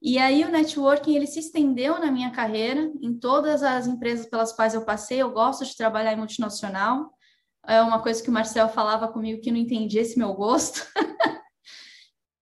E 0.00 0.18
aí 0.18 0.44
o 0.44 0.50
networking 0.50 1.16
ele 1.16 1.26
se 1.26 1.40
estendeu 1.40 1.98
na 1.98 2.12
minha 2.12 2.30
carreira, 2.30 2.92
em 3.02 3.18
todas 3.18 3.64
as 3.64 3.88
empresas 3.88 4.26
pelas 4.26 4.52
quais 4.52 4.74
eu 4.74 4.84
passei, 4.84 5.18
eu 5.18 5.32
gosto 5.32 5.64
de 5.64 5.76
trabalhar 5.76 6.12
em 6.12 6.18
multinacional. 6.18 7.12
É 7.66 7.82
uma 7.82 8.00
coisa 8.00 8.22
que 8.22 8.30
o 8.30 8.32
Marcel 8.32 8.68
falava 8.68 9.08
comigo 9.08 9.42
que 9.42 9.50
não 9.50 9.58
entendia 9.58 10.02
esse 10.02 10.16
meu 10.16 10.32
gosto. 10.32 10.86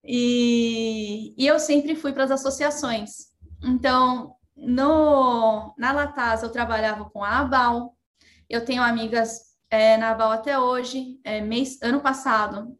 e, 0.05 1.33
e 1.35 1.47
eu 1.47 1.57
sempre 1.57 1.95
fui 1.95 2.13
para 2.13 2.25
as 2.25 2.31
associações. 2.31 3.27
Então, 3.63 4.36
no, 4.57 5.73
na 5.77 5.91
Latasa 5.91 6.45
eu 6.45 6.51
trabalhava 6.51 7.09
com 7.09 7.23
a 7.23 7.39
Abal, 7.39 7.95
eu 8.49 8.65
tenho 8.65 8.81
amigas 8.81 9.55
é, 9.69 9.97
na 9.97 10.09
Abal 10.09 10.31
até 10.31 10.57
hoje. 10.57 11.19
É, 11.23 11.41
mês, 11.41 11.79
ano 11.81 12.01
passado 12.01 12.77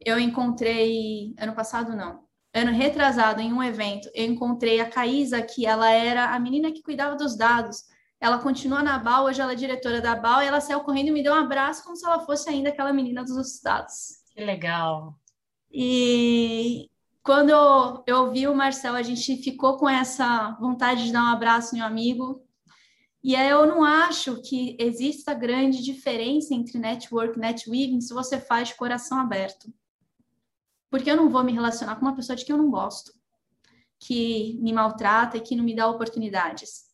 eu 0.00 0.18
encontrei, 0.18 1.34
ano 1.38 1.54
passado 1.54 1.96
não, 1.96 2.24
ano 2.54 2.72
retrasado 2.72 3.40
em 3.40 3.52
um 3.52 3.62
evento, 3.62 4.08
eu 4.14 4.26
encontrei 4.26 4.80
a 4.80 4.88
Caísa, 4.88 5.42
que 5.42 5.66
ela 5.66 5.90
era 5.90 6.34
a 6.34 6.38
menina 6.38 6.72
que 6.72 6.82
cuidava 6.82 7.16
dos 7.16 7.36
dados. 7.36 7.84
Ela 8.20 8.38
continua 8.38 8.82
na 8.82 8.98
BAL, 8.98 9.24
hoje 9.26 9.40
ela 9.40 9.52
é 9.52 9.56
diretora 9.56 10.00
da 10.00 10.16
BAL, 10.16 10.42
e 10.42 10.46
ela 10.46 10.60
saiu 10.60 10.80
correndo 10.80 11.08
e 11.08 11.12
me 11.12 11.22
deu 11.22 11.32
um 11.32 11.36
abraço 11.36 11.84
como 11.84 11.96
se 11.96 12.04
ela 12.04 12.20
fosse 12.20 12.48
ainda 12.48 12.70
aquela 12.70 12.92
menina 12.92 13.24
dos 13.24 13.60
dados. 13.60 14.18
Que 14.34 14.44
legal. 14.44 15.14
E 15.70 16.90
quando 17.22 17.50
eu, 18.06 18.30
vi 18.30 18.46
o 18.46 18.54
Marcel, 18.54 18.94
a 18.94 19.02
gente 19.02 19.36
ficou 19.42 19.76
com 19.76 19.88
essa 19.88 20.56
vontade 20.60 21.04
de 21.04 21.12
dar 21.12 21.24
um 21.24 21.34
abraço 21.34 21.76
em 21.76 21.82
um 21.82 21.84
amigo. 21.84 22.42
E 23.22 23.34
eu 23.34 23.66
não 23.66 23.84
acho 23.84 24.40
que 24.42 24.76
exista 24.78 25.34
grande 25.34 25.82
diferença 25.82 26.54
entre 26.54 26.78
network 26.78 27.36
e 27.36 27.40
netweaving 27.40 28.00
se 28.00 28.14
você 28.14 28.40
faz 28.40 28.68
de 28.68 28.76
coração 28.76 29.18
aberto. 29.18 29.72
Porque 30.90 31.10
eu 31.10 31.16
não 31.16 31.28
vou 31.28 31.44
me 31.44 31.52
relacionar 31.52 31.96
com 31.96 32.02
uma 32.02 32.16
pessoa 32.16 32.36
de 32.36 32.44
quem 32.44 32.56
eu 32.56 32.62
não 32.62 32.70
gosto, 32.70 33.12
que 33.98 34.58
me 34.62 34.72
maltrata 34.72 35.36
e 35.36 35.40
que 35.40 35.56
não 35.56 35.64
me 35.64 35.74
dá 35.74 35.86
oportunidades. 35.86 36.88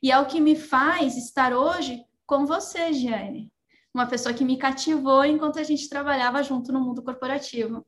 E 0.00 0.12
é 0.12 0.18
o 0.18 0.26
que 0.26 0.40
me 0.40 0.54
faz 0.54 1.16
estar 1.16 1.52
hoje 1.52 2.04
com 2.26 2.46
você, 2.46 2.92
Giane. 2.92 3.50
Uma 3.92 4.06
pessoa 4.06 4.34
que 4.34 4.44
me 4.44 4.56
cativou 4.56 5.24
enquanto 5.24 5.58
a 5.58 5.62
gente 5.62 5.88
trabalhava 5.88 6.42
junto 6.42 6.72
no 6.72 6.80
mundo 6.80 7.02
corporativo, 7.02 7.84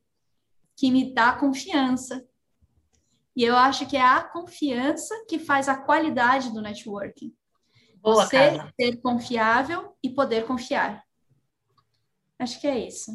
que 0.77 0.91
me 0.91 1.15
dá 1.15 1.33
confiança. 1.33 2.25
E 3.37 3.43
eu 3.43 3.57
acho 3.57 3.87
que 3.87 3.97
é 3.97 4.03
a 4.03 4.23
confiança 4.23 5.15
que 5.29 5.39
faz 5.39 5.69
a 5.69 5.77
qualidade 5.77 6.53
do 6.53 6.63
networking. 6.63 7.35
Boa, 8.01 8.25
Você 8.25 8.37
Carla. 8.37 8.73
ser 8.79 8.97
confiável 9.01 9.97
e 10.03 10.11
poder 10.11 10.47
confiar. 10.47 11.03
Acho 12.39 12.61
que 12.61 12.67
é 12.67 12.79
isso. 12.87 13.11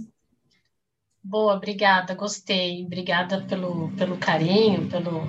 Boa, 1.23 1.55
obrigada, 1.55 2.15
gostei. 2.15 2.83
Obrigada 2.85 3.45
pelo, 3.45 3.95
pelo 3.95 4.17
carinho, 4.17 4.89
pelo, 4.89 5.19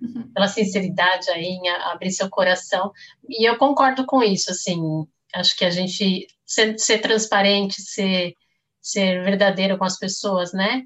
uhum. 0.00 0.32
pela 0.32 0.48
sinceridade 0.48 1.30
aí 1.30 1.44
em 1.44 1.68
abrir 1.68 2.10
seu 2.10 2.30
coração. 2.30 2.90
E 3.28 3.48
eu 3.48 3.58
concordo 3.58 4.06
com 4.06 4.22
isso, 4.22 4.50
assim, 4.50 4.80
acho 5.34 5.56
que 5.56 5.64
a 5.64 5.70
gente 5.70 6.26
ser, 6.44 6.78
ser 6.78 6.98
transparente, 7.00 7.82
ser, 7.82 8.34
ser 8.80 9.22
verdadeiro 9.24 9.76
com 9.76 9.84
as 9.84 9.98
pessoas, 9.98 10.52
né? 10.52 10.84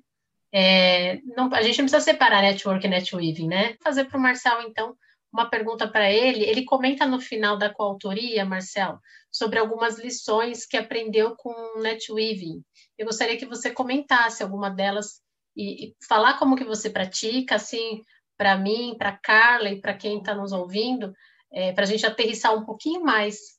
É, 0.59 1.21
não, 1.37 1.53
a 1.53 1.61
gente 1.61 1.77
não 1.77 1.85
precisa 1.85 2.01
separar 2.01 2.41
network 2.41 2.87
e 2.87 2.89
netweaving, 2.89 3.47
né? 3.47 3.77
Fazer 3.85 4.07
para 4.07 4.17
o 4.17 4.21
Marcel, 4.23 4.63
então, 4.63 4.97
uma 5.31 5.51
pergunta 5.51 5.87
para 5.87 6.11
ele. 6.11 6.45
Ele 6.45 6.65
comenta 6.65 7.05
no 7.05 7.21
final 7.21 7.59
da 7.59 7.69
coautoria, 7.69 8.43
Marcel, 8.43 8.99
sobre 9.31 9.59
algumas 9.59 9.99
lições 9.99 10.65
que 10.65 10.79
aprendeu 10.79 11.37
com 11.37 11.53
netweaving. 11.83 12.65
Eu 12.97 13.05
gostaria 13.05 13.37
que 13.37 13.45
você 13.45 13.71
comentasse 13.71 14.43
alguma 14.43 14.71
delas 14.71 15.21
e, 15.55 15.89
e 15.89 15.97
falar 16.09 16.39
como 16.39 16.57
que 16.57 16.65
você 16.65 16.89
pratica, 16.89 17.57
assim, 17.57 18.03
para 18.35 18.57
mim, 18.57 18.95
para 18.97 19.13
Carla 19.13 19.69
e 19.69 19.79
para 19.79 19.93
quem 19.93 20.21
está 20.21 20.35
nos 20.35 20.53
ouvindo, 20.53 21.13
é, 21.53 21.73
para 21.73 21.85
a 21.85 21.87
gente 21.87 22.07
aterrissar 22.07 22.55
um 22.55 22.65
pouquinho 22.65 23.05
mais 23.05 23.59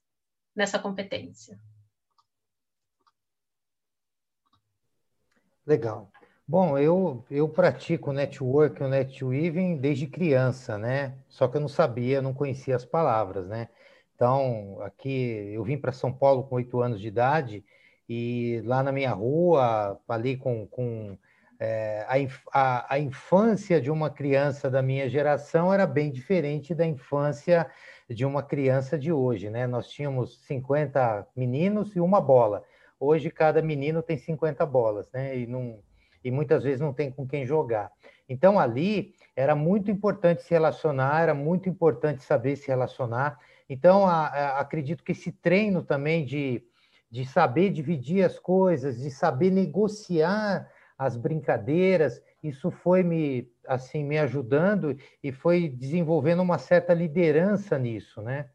nessa 0.56 0.80
competência. 0.80 1.60
Legal. 5.64 6.12
Bom, 6.50 6.78
eu, 6.78 7.26
eu 7.30 7.50
pratico 7.50 8.14
network, 8.14 8.82
o 8.82 8.88
netweaving 8.88 9.78
desde 9.78 10.08
criança, 10.08 10.78
né? 10.78 11.14
Só 11.28 11.46
que 11.48 11.58
eu 11.58 11.62
não 11.62 11.68
sabia, 11.68 12.22
não 12.22 12.34
conhecia 12.34 12.76
as 12.76 12.86
palavras, 12.86 13.48
né? 13.48 13.68
Então, 14.16 14.80
aqui 14.82 15.52
eu 15.54 15.64
vim 15.64 15.78
para 15.78 15.92
São 15.92 16.12
Paulo 16.14 16.46
com 16.46 16.56
oito 16.56 16.82
anos 16.82 17.02
de 17.02 17.08
idade 17.08 17.66
e 18.08 18.62
lá 18.66 18.82
na 18.82 18.94
minha 18.94 19.12
rua, 19.12 20.00
ali 20.08 20.38
com, 20.38 20.66
com 20.68 21.18
é, 21.60 22.06
a, 22.08 22.16
a, 22.54 22.94
a 22.96 23.00
infância 23.00 23.82
de 23.82 23.92
uma 23.92 24.10
criança 24.10 24.70
da 24.72 24.82
minha 24.82 25.10
geração 25.10 25.74
era 25.74 25.86
bem 25.86 26.10
diferente 26.12 26.74
da 26.74 26.86
infância 26.86 27.70
de 28.10 28.26
uma 28.26 28.42
criança 28.42 28.98
de 28.98 29.12
hoje, 29.12 29.50
né? 29.50 29.68
Nós 29.68 29.90
tínhamos 29.90 30.40
50 30.46 31.28
meninos 31.36 31.94
e 31.96 32.00
uma 32.00 32.22
bola. 32.22 32.64
Hoje 33.00 33.30
cada 33.30 33.62
menino 33.62 34.02
tem 34.02 34.18
50 34.18 34.66
bolas, 34.66 35.12
né? 35.12 35.38
E, 35.38 35.46
não, 35.46 35.80
e 36.24 36.32
muitas 36.32 36.64
vezes 36.64 36.82
não 36.82 36.94
tem 36.94 37.12
com 37.12 37.28
quem 37.28 37.46
jogar. 37.46 37.92
Então 38.28 38.60
ali 38.60 39.14
era 39.36 39.56
muito 39.56 39.90
importante 39.92 40.44
se 40.44 40.50
relacionar, 40.52 41.22
era 41.22 41.34
muito 41.34 41.70
importante 41.70 42.24
saber 42.24 42.56
se 42.56 42.68
relacionar. 42.68 43.40
Então 43.70 44.08
a, 44.08 44.28
a, 44.28 44.60
acredito 44.60 45.04
que 45.04 45.12
esse 45.12 45.32
treino 45.32 45.84
também 45.84 46.26
de 46.26 46.64
de 47.10 47.26
saber 47.26 47.70
dividir 47.70 48.24
as 48.24 48.38
coisas, 48.38 49.00
de 49.00 49.10
saber 49.10 49.50
negociar 49.50 50.70
as 50.98 51.16
brincadeiras, 51.16 52.22
isso 52.44 52.72
foi 52.72 53.04
me 53.04 53.50
assim 53.68 54.04
me 54.04 54.18
ajudando 54.18 54.98
e 55.24 55.32
foi 55.32 55.70
desenvolvendo 55.70 56.42
uma 56.42 56.58
certa 56.58 56.94
liderança 56.94 57.78
nisso, 57.78 58.22
né? 58.22 58.50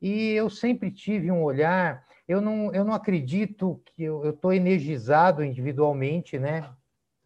E 0.00 0.32
eu 0.32 0.50
sempre 0.50 0.90
tive 0.90 1.30
um 1.30 1.42
olhar, 1.42 2.04
eu 2.28 2.40
não, 2.40 2.72
eu 2.74 2.84
não 2.84 2.92
acredito 2.92 3.80
que 3.84 4.02
eu 4.02 4.28
estou 4.28 4.52
energizado 4.52 5.42
individualmente, 5.42 6.38
né? 6.38 6.68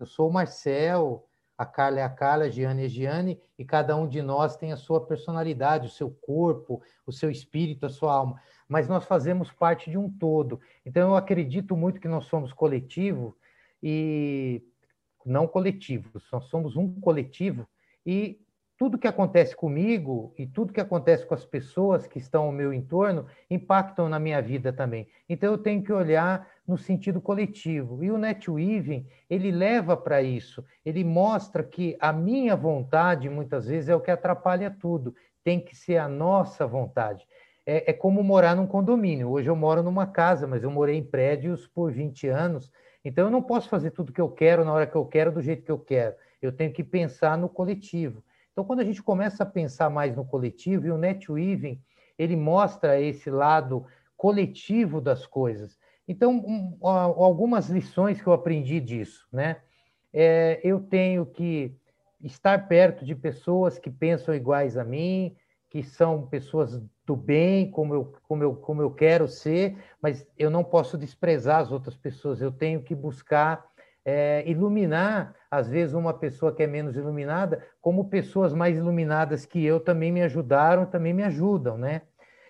Eu 0.00 0.06
sou 0.06 0.28
o 0.28 0.32
Marcel, 0.32 1.28
a 1.56 1.66
Carla 1.66 2.00
é 2.00 2.02
a 2.02 2.08
Carla, 2.08 2.46
a 2.46 2.48
Giane 2.48 2.82
é 2.82 2.86
a 2.86 2.88
Giane, 2.88 3.40
e 3.58 3.64
cada 3.64 3.94
um 3.94 4.08
de 4.08 4.22
nós 4.22 4.56
tem 4.56 4.72
a 4.72 4.76
sua 4.76 5.06
personalidade, 5.06 5.86
o 5.86 5.90
seu 5.90 6.10
corpo, 6.10 6.82
o 7.06 7.12
seu 7.12 7.30
espírito, 7.30 7.86
a 7.86 7.90
sua 7.90 8.12
alma 8.12 8.40
mas 8.70 8.86
nós 8.86 9.04
fazemos 9.04 9.50
parte 9.50 9.90
de 9.90 9.98
um 9.98 10.08
todo. 10.08 10.60
Então, 10.86 11.08
eu 11.08 11.16
acredito 11.16 11.76
muito 11.76 12.00
que 12.00 12.06
nós 12.06 12.26
somos 12.26 12.52
coletivo 12.52 13.36
e 13.82 14.62
não 15.26 15.48
coletivos, 15.48 16.24
nós 16.32 16.44
somos 16.44 16.76
um 16.76 17.00
coletivo 17.00 17.66
e 18.06 18.40
tudo 18.80 18.96
que 18.96 19.06
acontece 19.06 19.54
comigo 19.54 20.32
e 20.38 20.46
tudo 20.46 20.72
que 20.72 20.80
acontece 20.80 21.26
com 21.26 21.34
as 21.34 21.44
pessoas 21.44 22.06
que 22.06 22.18
estão 22.18 22.44
ao 22.44 22.50
meu 22.50 22.72
entorno 22.72 23.26
impactam 23.50 24.08
na 24.08 24.18
minha 24.18 24.40
vida 24.40 24.72
também. 24.72 25.06
Então 25.28 25.52
eu 25.52 25.58
tenho 25.58 25.82
que 25.82 25.92
olhar 25.92 26.48
no 26.66 26.78
sentido 26.78 27.20
coletivo. 27.20 28.02
E 28.02 28.10
o 28.10 28.16
NetWeaving, 28.16 29.06
ele 29.28 29.50
leva 29.50 29.98
para 29.98 30.22
isso. 30.22 30.64
Ele 30.82 31.04
mostra 31.04 31.62
que 31.62 31.94
a 32.00 32.10
minha 32.10 32.56
vontade 32.56 33.28
muitas 33.28 33.66
vezes 33.66 33.90
é 33.90 33.94
o 33.94 34.00
que 34.00 34.10
atrapalha 34.10 34.70
tudo. 34.70 35.14
Tem 35.44 35.60
que 35.60 35.76
ser 35.76 35.98
a 35.98 36.08
nossa 36.08 36.66
vontade 36.66 37.26
é, 37.66 37.90
é, 37.90 37.92
como 37.92 38.22
morar 38.22 38.56
num 38.56 38.66
condomínio. 38.66 39.28
Hoje 39.28 39.50
eu 39.50 39.56
moro 39.56 39.82
numa 39.82 40.06
casa, 40.06 40.46
mas 40.46 40.62
eu 40.62 40.70
morei 40.70 40.96
em 40.96 41.04
prédios 41.04 41.66
por 41.66 41.92
20 41.92 42.28
anos, 42.28 42.72
então 43.04 43.26
eu 43.26 43.30
não 43.30 43.42
posso 43.42 43.68
fazer 43.68 43.90
tudo 43.90 44.10
que 44.10 44.20
eu 44.22 44.30
quero 44.30 44.64
na 44.64 44.72
hora 44.72 44.86
que 44.86 44.96
eu 44.96 45.04
quero, 45.04 45.32
do 45.32 45.42
jeito 45.42 45.64
que 45.64 45.70
eu 45.70 45.78
quero. 45.78 46.14
Eu 46.40 46.50
tenho 46.50 46.72
que 46.72 46.82
pensar 46.82 47.36
no 47.36 47.46
coletivo. 47.46 48.24
Então, 48.52 48.64
quando 48.64 48.80
a 48.80 48.84
gente 48.84 49.02
começa 49.02 49.42
a 49.42 49.46
pensar 49.46 49.90
mais 49.90 50.14
no 50.14 50.24
coletivo, 50.24 50.86
e 50.86 50.90
o 50.90 50.98
NetWeaving, 50.98 51.80
ele 52.18 52.36
mostra 52.36 53.00
esse 53.00 53.30
lado 53.30 53.86
coletivo 54.16 55.00
das 55.00 55.26
coisas. 55.26 55.78
Então, 56.06 56.32
um, 56.38 56.76
algumas 56.82 57.68
lições 57.68 58.20
que 58.20 58.26
eu 58.26 58.32
aprendi 58.32 58.80
disso, 58.80 59.26
né? 59.32 59.58
É, 60.12 60.60
eu 60.64 60.80
tenho 60.80 61.24
que 61.24 61.74
estar 62.22 62.66
perto 62.68 63.04
de 63.04 63.14
pessoas 63.14 63.78
que 63.78 63.90
pensam 63.90 64.34
iguais 64.34 64.76
a 64.76 64.84
mim, 64.84 65.36
que 65.70 65.82
são 65.84 66.26
pessoas 66.26 66.82
do 67.06 67.14
bem, 67.14 67.70
como 67.70 67.94
eu, 67.94 68.14
como 68.26 68.42
eu, 68.42 68.54
como 68.56 68.82
eu 68.82 68.90
quero 68.90 69.28
ser, 69.28 69.76
mas 70.02 70.26
eu 70.36 70.50
não 70.50 70.64
posso 70.64 70.98
desprezar 70.98 71.60
as 71.60 71.70
outras 71.70 71.96
pessoas, 71.96 72.42
eu 72.42 72.50
tenho 72.50 72.82
que 72.82 72.94
buscar 72.94 73.69
é, 74.04 74.42
iluminar, 74.46 75.34
às 75.50 75.68
vezes, 75.68 75.94
uma 75.94 76.14
pessoa 76.14 76.54
que 76.54 76.62
é 76.62 76.66
menos 76.66 76.96
iluminada, 76.96 77.64
como 77.80 78.08
pessoas 78.08 78.54
mais 78.54 78.76
iluminadas 78.76 79.44
que 79.44 79.64
eu 79.64 79.80
também 79.80 80.12
me 80.12 80.22
ajudaram, 80.22 80.86
também 80.86 81.12
me 81.12 81.22
ajudam, 81.22 81.76
né? 81.76 82.02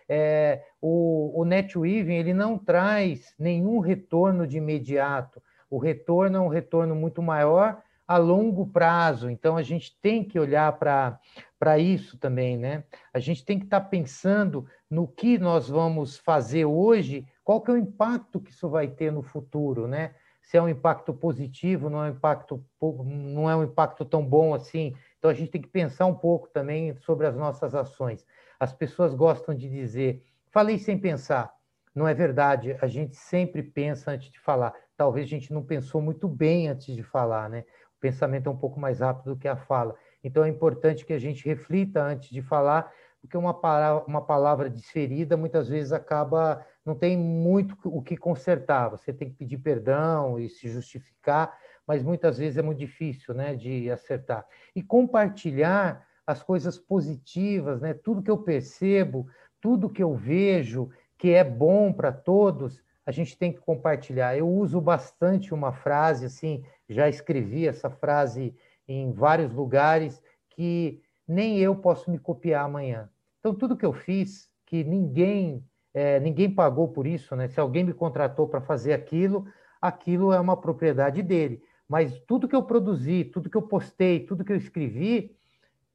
É, 0.09 0.63
o, 0.81 1.41
o 1.41 1.45
NetWeaving, 1.45 2.15
ele 2.15 2.35
não 2.35 2.59
traz 2.59 3.35
nenhum 3.39 3.79
retorno 3.79 4.47
de 4.47 4.59
imediato, 4.59 5.41
o 5.71 5.79
retorno 5.79 6.37
é 6.37 6.41
um 6.41 6.49
retorno 6.49 6.97
muito 6.97 7.23
maior 7.23 7.81
a 8.07 8.17
longo 8.17 8.67
prazo, 8.67 9.31
então 9.31 9.57
a 9.57 9.63
gente 9.63 9.97
tem 10.03 10.25
que 10.25 10.37
olhar 10.37 10.77
para 10.77 11.79
isso 11.79 12.19
também, 12.19 12.59
né? 12.59 12.83
A 13.15 13.21
gente 13.21 13.45
tem 13.45 13.57
que 13.57 13.67
estar 13.67 13.79
tá 13.79 13.87
pensando 13.87 14.67
no 14.91 15.07
que 15.07 15.39
nós 15.39 15.69
vamos 15.69 16.19
fazer 16.19 16.65
hoje, 16.65 17.25
qual 17.45 17.61
que 17.61 17.71
é 17.71 17.75
o 17.75 17.79
impacto 17.79 18.41
que 18.41 18.51
isso 18.51 18.69
vai 18.69 18.89
ter 18.89 19.13
no 19.13 19.23
futuro, 19.23 19.87
né? 19.87 20.11
Se 20.51 20.57
é 20.57 20.63
um 20.63 20.69
impacto 20.69 21.15
positivo, 21.15 21.89
não 21.89 22.05
é 22.05 22.11
um 22.11 22.13
impacto, 22.13 22.61
não 22.83 23.49
é 23.49 23.55
um 23.55 23.63
impacto 23.63 24.05
tão 24.05 24.27
bom 24.27 24.53
assim. 24.53 24.97
Então 25.17 25.31
a 25.31 25.33
gente 25.35 25.49
tem 25.49 25.63
que 25.63 25.69
pensar 25.69 26.07
um 26.07 26.15
pouco 26.15 26.49
também 26.49 26.93
sobre 26.97 27.25
as 27.29 27.37
nossas 27.37 27.73
ações. 27.73 28.27
As 28.59 28.73
pessoas 28.73 29.15
gostam 29.15 29.55
de 29.55 29.71
dizer, 29.71 30.25
falei 30.51 30.77
sem 30.77 30.99
pensar. 30.99 31.55
Não 31.95 32.09
é 32.09 32.13
verdade, 32.13 32.77
a 32.81 32.89
gente 32.89 33.15
sempre 33.15 33.63
pensa 33.63 34.11
antes 34.11 34.29
de 34.29 34.41
falar. 34.41 34.75
Talvez 34.97 35.27
a 35.27 35.31
gente 35.31 35.53
não 35.53 35.63
pensou 35.63 36.03
muito 36.03 36.27
bem 36.27 36.67
antes 36.67 36.97
de 36.97 37.03
falar, 37.05 37.49
né? 37.49 37.61
O 37.97 38.01
pensamento 38.01 38.49
é 38.49 38.51
um 38.51 38.57
pouco 38.57 38.81
mais 38.81 38.99
rápido 38.99 39.33
do 39.33 39.39
que 39.39 39.47
a 39.47 39.55
fala. 39.55 39.95
Então 40.25 40.43
é 40.43 40.49
importante 40.49 41.07
que 41.07 41.13
a 41.13 41.19
gente 41.21 41.45
reflita 41.45 42.03
antes 42.03 42.29
de 42.29 42.43
falar, 42.43 42.93
porque 43.21 43.37
uma 43.37 43.55
palavra, 43.55 44.05
uma 44.05 44.27
palavra 44.27 44.69
desferida 44.69 45.37
muitas 45.37 45.69
vezes 45.69 45.93
acaba 45.93 46.67
não 46.85 46.95
tem 46.95 47.17
muito 47.17 47.77
o 47.85 48.03
que 48.03 48.17
consertar. 48.17 48.89
Você 48.89 49.13
tem 49.13 49.31
que 49.31 49.37
pedir 49.37 49.59
perdão 49.59 50.39
e 50.39 50.49
se 50.49 50.69
justificar, 50.69 51.57
mas 51.87 52.03
muitas 52.03 52.39
vezes 52.39 52.57
é 52.57 52.63
muito 52.63 52.79
difícil, 52.79 53.35
né, 53.35 53.55
de 53.55 53.91
acertar. 53.91 54.47
E 54.75 54.83
compartilhar 54.83 56.07
as 56.27 56.43
coisas 56.43 56.79
positivas, 56.79 57.81
né? 57.81 57.93
Tudo 57.93 58.23
que 58.23 58.31
eu 58.31 58.39
percebo, 58.39 59.27
tudo 59.61 59.91
que 59.91 60.03
eu 60.03 60.15
vejo 60.15 60.91
que 61.19 61.31
é 61.31 61.45
bom 61.45 61.93
para 61.93 62.13
todos, 62.13 62.83
a 63.05 63.11
gente 63.13 63.37
tem 63.37 63.53
que 63.53 63.61
compartilhar. 63.61 64.37
Eu 64.37 64.49
uso 64.49 64.81
bastante 64.81 65.53
uma 65.53 65.73
frase 65.73 66.27
assim, 66.27 66.65
já 66.89 67.09
escrevi 67.09 67.67
essa 67.67 67.91
frase 67.91 68.55
em 68.87 69.13
vários 69.13 69.53
lugares 69.53 70.23
que 70.51 71.03
nem 71.27 71.59
eu 71.59 71.77
posso 71.77 72.11
me 72.11 72.19
copiar 72.19 72.65
amanhã. 72.65 73.11
Então 73.41 73.55
tudo 73.55 73.77
que 73.77 73.85
eu 73.85 73.93
fiz 73.93 74.49
que 74.65 74.85
ninguém 74.85 75.65
é, 75.93 76.21
ninguém 76.21 76.53
pagou 76.53 76.89
por 76.89 77.07
isso, 77.07 77.35
né? 77.35 77.49
Se 77.49 77.59
alguém 77.59 77.85
me 77.85 77.93
contratou 77.93 78.49
para 78.49 78.61
fazer 78.61 78.93
aquilo, 78.93 79.47
aquilo 79.81 80.33
é 80.33 80.41
uma 80.41 80.57
propriedade 80.57 81.23
dele. 81.23 81.63
Mas 81.89 82.19
tudo 82.21 82.47
que 82.47 82.55
eu 82.55 82.63
produzi, 82.63 83.25
tudo 83.25 83.51
que 83.51 83.57
eu 83.57 83.63
postei, 83.63 84.21
tudo 84.21 84.45
que 84.45 84.53
eu 84.53 84.57
escrevi, 84.57 85.37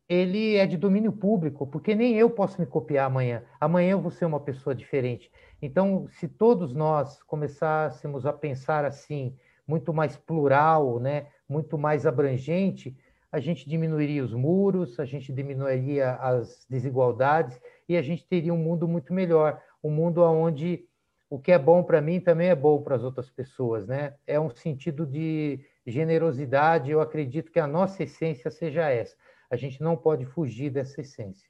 ele 0.07 0.55
é 0.55 0.67
de 0.67 0.77
domínio 0.77 1.11
público, 1.11 1.65
porque 1.65 1.95
nem 1.95 2.15
eu 2.15 2.29
posso 2.29 2.59
me 2.59 2.67
copiar 2.67 3.07
amanhã. 3.07 3.43
Amanhã 3.59 3.91
eu 3.91 4.01
vou 4.01 4.11
ser 4.11 4.25
uma 4.25 4.39
pessoa 4.39 4.75
diferente. 4.75 5.31
Então, 5.61 6.07
se 6.09 6.27
todos 6.27 6.73
nós 6.73 7.23
começássemos 7.23 8.25
a 8.25 8.33
pensar 8.33 8.85
assim, 8.85 9.35
muito 9.67 9.93
mais 9.93 10.15
plural, 10.17 10.99
né? 10.99 11.27
muito 11.47 11.77
mais 11.77 12.05
abrangente, 12.05 12.95
a 13.31 13.39
gente 13.39 13.67
diminuiria 13.67 14.23
os 14.23 14.33
muros, 14.33 14.99
a 14.99 15.05
gente 15.05 15.33
diminuiria 15.33 16.13
as 16.15 16.65
desigualdades 16.69 17.59
e 17.87 17.97
a 17.97 18.01
gente 18.01 18.25
teria 18.27 18.53
um 18.53 18.57
mundo 18.57 18.87
muito 18.87 19.13
melhor, 19.13 19.61
um 19.85 19.91
mundo 19.91 20.23
onde 20.23 20.87
o 21.29 21.39
que 21.39 21.51
é 21.51 21.59
bom 21.59 21.83
para 21.83 22.01
mim 22.01 22.19
também 22.19 22.49
é 22.49 22.55
bom 22.55 22.81
para 22.81 22.95
as 22.95 23.03
outras 23.03 23.29
pessoas, 23.29 23.85
né? 23.87 24.15
É 24.25 24.39
um 24.39 24.49
sentido 24.49 25.05
de 25.05 25.63
generosidade, 25.85 26.89
eu 26.89 26.99
acredito 26.99 27.51
que 27.51 27.59
a 27.59 27.67
nossa 27.67 28.01
essência 28.01 28.49
seja 28.49 28.89
essa. 28.89 29.15
A 29.49 29.55
gente 29.55 29.81
não 29.81 29.95
pode 29.95 30.25
fugir 30.25 30.71
dessa 30.71 31.01
essência. 31.01 31.47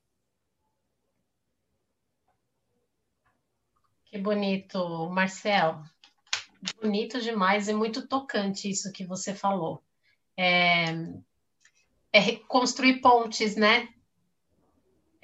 Que 4.07 4.17
bonito, 4.17 5.09
Marcel. 5.09 5.81
Bonito 6.81 7.21
demais 7.21 7.69
e 7.69 7.73
muito 7.73 8.05
tocante 8.05 8.69
isso 8.69 8.91
que 8.91 9.05
você 9.05 9.33
falou. 9.33 9.81
É, 10.35 10.87
é 12.11 12.35
construir 12.47 12.99
pontes, 12.99 13.55
né? 13.55 13.87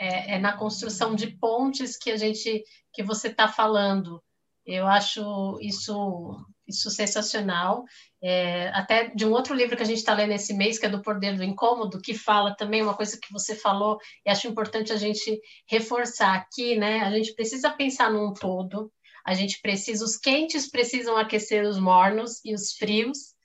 É, 0.04 0.34
é, 0.34 0.40
na 0.40 0.58
construção 0.58 1.14
de 1.14 1.28
pontes 1.28 1.96
que 1.96 2.10
a 2.10 2.18
gente, 2.18 2.64
que 2.92 3.04
você 3.04 3.28
está 3.28 3.48
falando. 3.48 4.20
Eu 4.66 4.88
acho 4.88 5.60
isso, 5.62 6.44
isso 6.68 6.90
sensacional. 6.90 7.84
É, 8.20 8.70
até 8.70 9.10
de 9.10 9.28
um 9.28 9.32
outro 9.32 9.54
livro 9.54 9.78
que 9.78 9.84
a 9.84 9.86
gente 9.86 10.00
está 10.00 10.16
lendo 10.16 10.34
esse 10.34 10.56
mês, 10.56 10.80
que 10.80 10.88
é 10.88 10.90
do 10.90 11.04
Poder 11.04 11.38
do 11.38 11.44
Incômodo, 11.44 12.02
que 12.02 12.16
fala 12.16 12.56
também 12.56 12.82
uma 12.82 12.96
coisa 12.96 13.16
que 13.22 13.32
você 13.32 13.56
falou, 13.56 14.00
e 14.26 14.32
acho 14.32 14.48
importante 14.48 14.92
a 14.92 14.96
gente 14.96 15.40
reforçar 15.70 16.34
aqui, 16.34 16.76
né? 16.76 17.02
A 17.02 17.12
gente 17.12 17.36
precisa 17.36 17.70
pensar 17.70 18.12
num 18.12 18.34
todo, 18.34 18.92
a 19.24 19.36
gente 19.36 19.62
precisa, 19.62 20.04
os 20.04 20.18
quentes 20.18 20.68
precisam 20.68 21.16
aquecer 21.16 21.64
os 21.64 21.78
mornos 21.78 22.44
e 22.44 22.56
os 22.56 22.72
frios, 22.72 23.36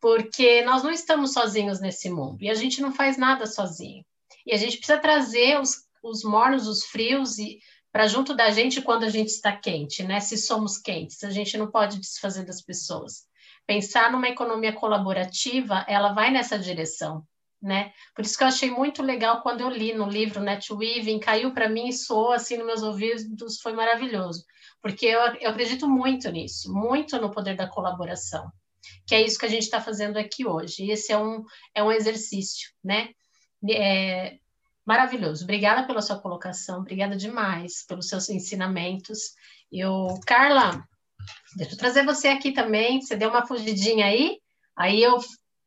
porque 0.00 0.62
nós 0.62 0.82
não 0.82 0.90
estamos 0.90 1.34
sozinhos 1.34 1.82
nesse 1.82 2.08
mundo 2.08 2.42
e 2.42 2.48
a 2.48 2.54
gente 2.54 2.80
não 2.80 2.94
faz 2.94 3.18
nada 3.18 3.46
sozinho. 3.46 4.02
E 4.46 4.54
a 4.54 4.56
gente 4.56 4.78
precisa 4.78 4.98
trazer 4.98 5.60
os, 5.60 5.87
os 6.02 6.22
mornos, 6.22 6.66
os 6.66 6.84
frios 6.84 7.38
e 7.38 7.58
para 7.90 8.06
junto 8.06 8.34
da 8.34 8.50
gente 8.50 8.82
quando 8.82 9.04
a 9.04 9.08
gente 9.08 9.28
está 9.28 9.56
quente, 9.56 10.02
né? 10.02 10.20
Se 10.20 10.36
somos 10.36 10.78
quentes, 10.78 11.24
a 11.24 11.30
gente 11.30 11.56
não 11.56 11.70
pode 11.70 11.98
desfazer 11.98 12.44
das 12.44 12.62
pessoas. 12.62 13.26
Pensar 13.66 14.12
numa 14.12 14.28
economia 14.28 14.72
colaborativa, 14.72 15.84
ela 15.88 16.12
vai 16.12 16.30
nessa 16.30 16.58
direção, 16.58 17.26
né? 17.60 17.92
Por 18.14 18.24
isso 18.24 18.36
que 18.36 18.44
eu 18.44 18.48
achei 18.48 18.70
muito 18.70 19.02
legal 19.02 19.42
quando 19.42 19.62
eu 19.62 19.68
li 19.68 19.92
no 19.92 20.08
livro 20.08 20.40
Netweaving, 20.42 21.18
caiu 21.18 21.52
para 21.52 21.68
mim 21.68 21.88
e 21.88 21.92
soou 21.92 22.32
assim 22.32 22.56
nos 22.56 22.66
meus 22.66 22.82
ouvidos, 22.82 23.60
foi 23.60 23.72
maravilhoso, 23.72 24.44
porque 24.82 25.06
eu, 25.06 25.20
eu 25.40 25.50
acredito 25.50 25.88
muito 25.88 26.30
nisso, 26.30 26.72
muito 26.72 27.18
no 27.20 27.30
poder 27.30 27.56
da 27.56 27.66
colaboração 27.66 28.50
que 29.06 29.14
é 29.14 29.22
isso 29.22 29.38
que 29.38 29.46
a 29.46 29.48
gente 29.48 29.62
está 29.62 29.80
fazendo 29.80 30.18
aqui 30.18 30.46
hoje. 30.46 30.84
E 30.84 30.90
esse 30.90 31.12
é 31.12 31.18
um, 31.18 31.44
é 31.74 31.82
um 31.82 31.90
exercício, 31.90 32.70
né? 32.84 33.08
É, 33.70 34.38
maravilhoso. 34.88 35.44
Obrigada 35.44 35.86
pela 35.86 36.00
sua 36.00 36.18
colocação, 36.18 36.78
obrigada 36.80 37.14
demais 37.14 37.84
pelos 37.86 38.08
seus 38.08 38.30
ensinamentos. 38.30 39.34
Eu, 39.70 40.18
Carla, 40.26 40.82
deixa 41.54 41.74
eu 41.74 41.78
trazer 41.78 42.06
você 42.06 42.28
aqui 42.28 42.52
também. 42.52 42.98
Você 42.98 43.14
deu 43.14 43.28
uma 43.28 43.46
fugidinha 43.46 44.06
aí, 44.06 44.40
aí 44.74 45.02
eu, 45.02 45.18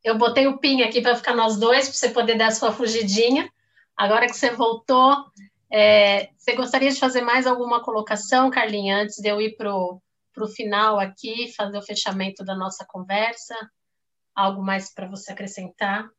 eu 0.04 0.18
botei 0.18 0.48
o 0.48 0.58
pin 0.58 0.82
aqui 0.82 1.04
para 1.04 1.16
ficar 1.16 1.36
nós 1.36 1.56
dois, 1.56 1.88
para 1.88 1.98
você 1.98 2.10
poder 2.10 2.36
dar 2.36 2.48
a 2.48 2.52
sua 2.52 2.72
fugidinha. 2.72 3.48
Agora 3.96 4.26
que 4.26 4.34
você 4.34 4.50
voltou, 4.50 5.16
é, 5.72 6.32
você 6.36 6.56
gostaria 6.56 6.90
de 6.90 7.00
fazer 7.00 7.22
mais 7.22 7.46
alguma 7.46 7.80
colocação, 7.84 8.50
Carlinha, 8.50 9.04
antes 9.04 9.18
de 9.18 9.30
eu 9.30 9.40
ir 9.40 9.56
o 9.68 10.02
para 10.34 10.46
o 10.46 10.48
final 10.48 10.98
aqui, 10.98 11.54
fazer 11.56 11.78
o 11.78 11.84
fechamento 11.84 12.44
da 12.44 12.56
nossa 12.56 12.86
conversa? 12.86 13.54
Algo 14.34 14.64
mais 14.64 14.92
para 14.92 15.08
você 15.08 15.34
acrescentar? 15.34 16.10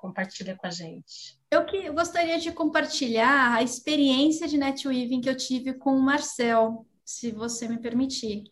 Compartilha 0.00 0.56
com 0.56 0.66
a 0.66 0.70
gente. 0.70 1.38
Eu, 1.50 1.66
que, 1.66 1.90
gostaria 1.90 2.38
de 2.38 2.50
compartilhar 2.52 3.54
a 3.54 3.62
experiência 3.62 4.48
de 4.48 4.56
netweaving 4.56 5.20
que 5.20 5.28
eu 5.28 5.36
tive 5.36 5.74
com 5.74 5.94
o 5.94 6.00
Marcel, 6.00 6.86
se 7.04 7.30
você 7.30 7.68
me 7.68 7.78
permitir. 7.78 8.44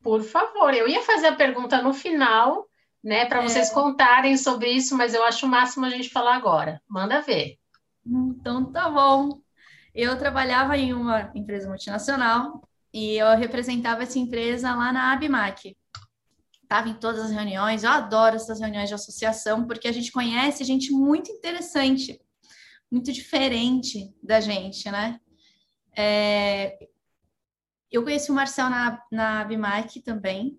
Por 0.00 0.22
favor, 0.22 0.72
eu 0.72 0.86
ia 0.86 1.02
fazer 1.02 1.26
a 1.26 1.34
pergunta 1.34 1.82
no 1.82 1.92
final, 1.92 2.68
né, 3.02 3.26
para 3.26 3.42
é... 3.42 3.42
vocês 3.42 3.70
contarem 3.70 4.36
sobre 4.36 4.70
isso, 4.70 4.96
mas 4.96 5.14
eu 5.14 5.24
acho 5.24 5.46
o 5.46 5.48
máximo 5.48 5.84
a 5.84 5.90
gente 5.90 6.10
falar 6.10 6.36
agora. 6.36 6.80
Manda 6.88 7.20
ver. 7.20 7.58
Então 8.06 8.70
tá 8.70 8.88
bom. 8.88 9.40
Eu 9.92 10.16
trabalhava 10.16 10.76
em 10.76 10.94
uma 10.94 11.32
empresa 11.34 11.68
multinacional 11.68 12.62
e 12.92 13.16
eu 13.16 13.36
representava 13.36 14.04
essa 14.04 14.18
empresa 14.18 14.72
lá 14.74 14.92
na 14.92 15.12
Abimac. 15.12 15.76
Estava 16.74 16.88
em 16.88 16.94
todas 16.94 17.26
as 17.26 17.30
reuniões, 17.30 17.84
eu 17.84 17.90
adoro 17.90 18.34
essas 18.34 18.58
reuniões 18.58 18.88
de 18.88 18.96
associação, 18.96 19.64
porque 19.64 19.86
a 19.86 19.92
gente 19.92 20.10
conhece 20.10 20.64
gente 20.64 20.90
muito 20.90 21.30
interessante, 21.30 22.20
muito 22.90 23.12
diferente 23.12 24.12
da 24.20 24.40
gente, 24.40 24.90
né? 24.90 25.20
É... 25.96 26.76
Eu 27.92 28.02
conheci 28.02 28.28
o 28.32 28.34
Marcel 28.34 28.68
na, 28.68 29.00
na 29.12 29.40
Abimac 29.42 30.00
também. 30.02 30.58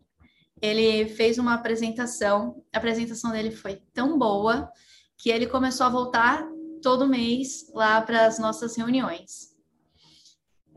Ele 0.61 1.05
fez 1.05 1.37
uma 1.37 1.55
apresentação, 1.55 2.63
a 2.73 2.77
apresentação 2.77 3.31
dele 3.31 3.51
foi 3.51 3.83
tão 3.93 4.17
boa 4.17 4.71
que 5.17 5.29
ele 5.29 5.47
começou 5.47 5.85
a 5.85 5.89
voltar 5.89 6.47
todo 6.81 7.09
mês 7.09 7.69
lá 7.73 7.99
para 8.01 8.25
as 8.25 8.39
nossas 8.39 8.77
reuniões. 8.77 9.53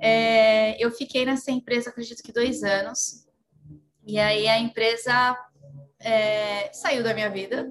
É, 0.01 0.85
eu 0.85 0.91
fiquei 0.91 1.25
nessa 1.25 1.53
empresa, 1.53 1.91
acredito 1.91 2.25
que 2.25 2.33
dois 2.33 2.65
anos. 2.65 3.28
E 4.09 4.19
aí 4.19 4.49
a 4.49 4.59
empresa 4.59 5.39
é, 6.01 6.73
saiu 6.73 7.03
da 7.03 7.13
minha 7.13 7.29
vida, 7.29 7.69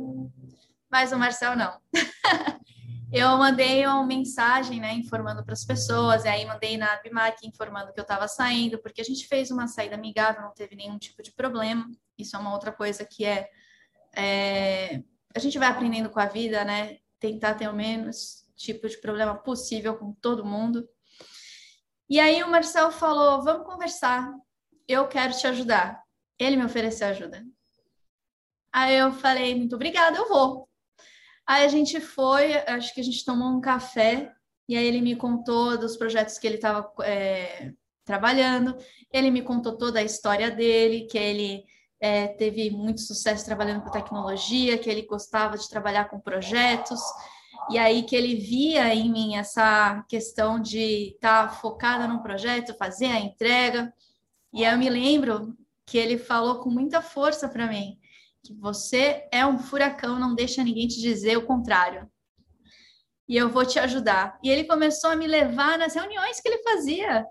mas 0.88 1.12
o 1.12 1.17
Marcel 1.17 1.56
não. 1.56 1.82
eu 3.12 3.36
mandei 3.39 3.88
uma 3.88 4.06
mensagem, 4.06 4.80
né, 4.80 4.93
informando 4.93 5.43
para 5.43 5.54
as 5.54 5.65
pessoas, 5.65 6.26
e 6.26 6.28
aí 6.28 6.45
mandei 6.45 6.78
na 6.78 6.95
Bimac 6.97 7.43
informando 7.43 7.91
que 7.91 8.00
eu 8.00 8.04
estava 8.04 8.28
saindo, 8.28 8.78
porque 8.78 9.02
a 9.02 9.04
gente 9.04 9.28
fez 9.28 9.50
uma 9.50 9.67
saída 9.67 9.95
amigável, 9.95 10.43
não 10.43 10.54
teve 10.54 10.76
nenhum 10.76 11.00
tipo 11.00 11.23
de 11.23 11.32
problema. 11.32 11.89
Isso 12.15 12.36
é 12.36 12.39
uma 12.39 12.54
outra 12.54 12.71
coisa 12.71 13.04
que 13.04 13.26
é, 13.26 13.50
é 14.15 15.02
a 15.34 15.39
gente 15.39 15.58
vai 15.58 15.69
aprendendo 15.69 16.12
com 16.12 16.19
a 16.19 16.28
vida, 16.28 16.63
né? 16.63 16.97
Tentar 17.19 17.56
ter 17.56 17.67
o 17.67 17.73
menos 17.73 18.45
tipo 18.56 18.88
de 18.88 19.02
problema 19.02 19.34
possível 19.34 19.97
com 19.97 20.13
todo 20.13 20.45
mundo. 20.45 20.88
E 22.08 22.19
aí 22.19 22.43
o 22.43 22.52
Marcel 22.52 22.91
falou: 22.91 23.41
"Vamos 23.43 23.65
conversar. 23.65 24.32
Eu 24.88 25.08
quero 25.08 25.36
te 25.36 25.47
ajudar". 25.47 26.07
Ele 26.39 26.56
me 26.56 26.65
ofereceu 26.65 27.08
ajuda. 27.08 27.45
Aí 28.71 28.95
eu 28.95 29.12
falei: 29.13 29.56
"Muito 29.56 29.76
obrigada, 29.76 30.17
eu 30.17 30.28
vou". 30.30 30.67
Aí 31.47 31.65
a 31.65 31.67
gente 31.69 32.00
foi, 32.02 32.56
acho 32.67 32.93
que 32.93 33.02
a 33.02 33.04
gente 33.04 33.23
tomou 33.23 33.50
um 33.50 33.62
café 33.62 34.34
e 34.67 34.76
aí 34.76 34.86
ele 34.86 35.02
me 35.02 35.15
contou 35.15 35.78
dos 35.78 35.95
projetos 35.95 36.38
que 36.38 36.45
ele 36.45 36.56
estava 36.56 36.91
é, 37.04 37.71
trabalhando. 38.04 38.76
Ele 39.12 39.32
me 39.32 39.41
contou 39.41 39.78
toda 39.78 40.00
a 40.00 40.04
história 40.04 40.52
dele, 40.52 41.08
que 41.10 41.17
ele 41.17 41.63
é, 42.02 42.28
teve 42.28 42.69
muito 42.69 43.02
sucesso 43.02 43.45
trabalhando 43.45 43.82
com 43.82 43.91
tecnologia, 43.91 44.78
que 44.78 44.89
ele 44.89 45.04
gostava 45.04 45.58
de 45.58 45.69
trabalhar 45.69 46.10
com 46.10 46.19
projetos, 46.19 47.00
e 47.69 47.78
aí 47.78 48.04
que 48.04 48.15
ele 48.15 48.36
via 48.36 48.93
em 48.93 49.12
mim 49.12 49.36
essa 49.36 50.04
questão 50.08 50.60
de 50.60 51.13
estar 51.15 51.47
tá 51.47 51.54
focada 51.54 52.08
num 52.08 52.19
projeto, 52.19 52.78
fazer 52.78 53.08
a 53.08 53.19
entrega. 53.19 53.93
E 54.54 54.63
eu 54.63 54.78
me 54.78 54.89
lembro 54.89 55.56
que 55.88 55.97
ele 55.97 56.17
falou 56.17 56.60
com 56.60 56.69
muita 56.69 57.02
força 57.02 57.50
para 57.50 57.65
mim 57.65 57.97
que 58.47 58.54
você 58.54 59.28
é 59.32 59.45
um 59.45 59.60
furacão, 59.60 60.17
não 60.17 60.34
deixa 60.34 60.63
ninguém 60.63 60.88
te 60.88 61.02
dizer 61.02 61.38
o 61.38 61.45
contrário. 61.45 62.10
E 63.28 63.36
eu 63.36 63.50
vou 63.50 63.65
te 63.65 63.78
ajudar. 63.78 64.39
E 64.41 64.50
ele 64.50 64.63
começou 64.63 65.10
a 65.10 65.15
me 65.17 65.28
levar 65.28 65.78
nas 65.78 65.95
reuniões 65.95 66.39
que 66.39 66.47
ele 66.47 66.63
fazia. 66.63 67.26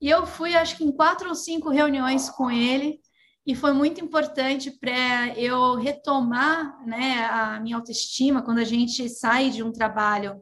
E 0.00 0.08
eu 0.08 0.24
fui, 0.24 0.54
acho 0.54 0.76
que 0.76 0.84
em 0.84 0.92
quatro 0.92 1.28
ou 1.28 1.34
cinco 1.34 1.68
reuniões 1.68 2.30
com 2.30 2.48
ele, 2.48 3.00
e 3.44 3.56
foi 3.56 3.72
muito 3.72 4.00
importante 4.00 4.70
para 4.70 5.36
eu 5.36 5.74
retomar 5.74 6.86
né, 6.86 7.24
a 7.24 7.58
minha 7.58 7.76
autoestima 7.76 8.42
quando 8.42 8.58
a 8.58 8.64
gente 8.64 9.08
sai 9.08 9.50
de 9.50 9.64
um 9.64 9.72
trabalho. 9.72 10.40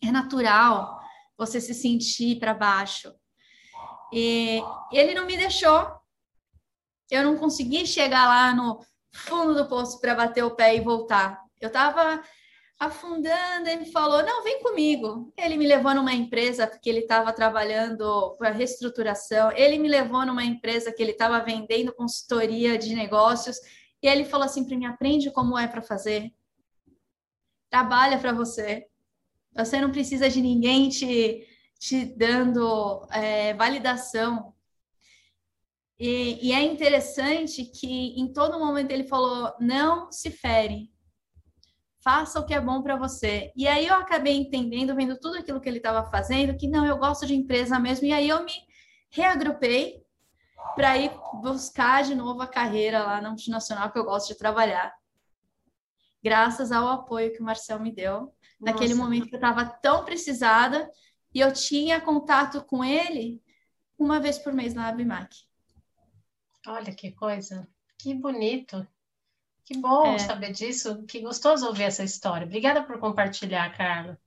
É 0.00 0.12
natural 0.12 1.00
você 1.36 1.60
se 1.60 1.74
sentir 1.74 2.38
para 2.38 2.54
baixo. 2.54 3.12
E 4.12 4.62
ele 4.92 5.14
não 5.14 5.26
me 5.26 5.36
deixou. 5.36 5.97
Eu 7.10 7.24
não 7.24 7.36
consegui 7.36 7.86
chegar 7.86 8.26
lá 8.26 8.54
no 8.54 8.80
fundo 9.12 9.54
do 9.54 9.66
poço 9.66 10.00
para 10.00 10.14
bater 10.14 10.44
o 10.44 10.54
pé 10.54 10.76
e 10.76 10.80
voltar. 10.80 11.40
Eu 11.60 11.68
estava 11.68 12.22
afundando, 12.78 13.68
ele 13.68 13.86
falou: 13.86 14.22
Não, 14.22 14.42
vem 14.42 14.62
comigo. 14.62 15.32
Ele 15.36 15.56
me 15.56 15.66
levou 15.66 15.94
numa 15.94 16.12
empresa 16.14 16.66
porque 16.66 16.88
ele 16.88 17.00
estava 17.00 17.32
trabalhando 17.32 18.36
para 18.38 18.50
reestruturação, 18.50 19.50
ele 19.52 19.78
me 19.78 19.88
levou 19.88 20.24
numa 20.24 20.44
empresa 20.44 20.92
que 20.92 21.02
ele 21.02 21.12
estava 21.12 21.40
vendendo 21.40 21.92
consultoria 21.92 22.78
de 22.78 22.94
negócios, 22.94 23.58
e 24.02 24.06
ele 24.06 24.24
falou 24.24 24.46
assim 24.46 24.64
para 24.64 24.76
mim: 24.76 24.86
aprende 24.86 25.30
como 25.30 25.58
é 25.58 25.66
para 25.66 25.82
fazer, 25.82 26.32
trabalha 27.70 28.18
para 28.18 28.32
você. 28.32 28.86
Você 29.56 29.80
não 29.80 29.90
precisa 29.90 30.30
de 30.30 30.40
ninguém 30.40 30.88
te, 30.88 31.44
te 31.80 32.04
dando 32.04 33.06
é, 33.10 33.54
validação. 33.54 34.54
E, 35.98 36.48
e 36.48 36.52
é 36.52 36.62
interessante 36.62 37.64
que 37.64 38.14
em 38.20 38.32
todo 38.32 38.58
momento 38.58 38.92
ele 38.92 39.04
falou: 39.04 39.52
não 39.58 40.12
se 40.12 40.30
fere, 40.30 40.90
faça 42.02 42.38
o 42.38 42.46
que 42.46 42.54
é 42.54 42.60
bom 42.60 42.82
para 42.82 42.96
você. 42.96 43.52
E 43.56 43.66
aí 43.66 43.86
eu 43.86 43.94
acabei 43.94 44.36
entendendo, 44.36 44.94
vendo 44.94 45.18
tudo 45.18 45.38
aquilo 45.38 45.60
que 45.60 45.68
ele 45.68 45.78
estava 45.78 46.08
fazendo, 46.10 46.56
que 46.56 46.68
não, 46.68 46.86
eu 46.86 46.98
gosto 46.98 47.26
de 47.26 47.34
empresa 47.34 47.78
mesmo. 47.78 48.06
E 48.06 48.12
aí 48.12 48.28
eu 48.28 48.44
me 48.44 48.52
reagrupei 49.10 50.02
para 50.74 50.96
ir 50.96 51.10
buscar 51.42 52.04
de 52.04 52.14
novo 52.14 52.40
a 52.42 52.46
carreira 52.46 53.02
lá 53.02 53.20
na 53.20 53.30
multinacional 53.30 53.90
que 53.90 53.98
eu 53.98 54.04
gosto 54.04 54.28
de 54.28 54.38
trabalhar. 54.38 54.94
Graças 56.22 56.70
ao 56.72 56.88
apoio 56.88 57.32
que 57.32 57.40
o 57.40 57.44
Marcel 57.44 57.80
me 57.80 57.92
deu, 57.92 58.20
Nossa. 58.20 58.34
naquele 58.60 58.94
momento 58.94 59.28
que 59.28 59.34
eu 59.34 59.38
estava 59.38 59.64
tão 59.64 60.04
precisada, 60.04 60.88
e 61.34 61.40
eu 61.40 61.52
tinha 61.52 62.00
contato 62.00 62.64
com 62.64 62.84
ele 62.84 63.40
uma 63.98 64.18
vez 64.18 64.38
por 64.38 64.52
mês 64.52 64.74
na 64.74 64.88
Abimac. 64.88 65.47
Olha 66.66 66.94
que 66.94 67.12
coisa, 67.12 67.66
que 67.98 68.14
bonito. 68.14 68.86
Que 69.64 69.76
bom 69.76 70.14
é. 70.14 70.18
saber 70.18 70.52
disso, 70.52 71.04
que 71.04 71.20
gostoso 71.20 71.66
ouvir 71.66 71.82
essa 71.82 72.02
história. 72.02 72.46
Obrigada 72.46 72.82
por 72.82 72.98
compartilhar, 72.98 73.76
Carla. 73.76 74.18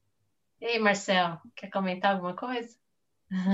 Ei, 0.62 0.78
Marcel, 0.78 1.40
quer 1.56 1.72
comentar 1.72 2.14
alguma 2.14 2.36
coisa? 2.36 2.78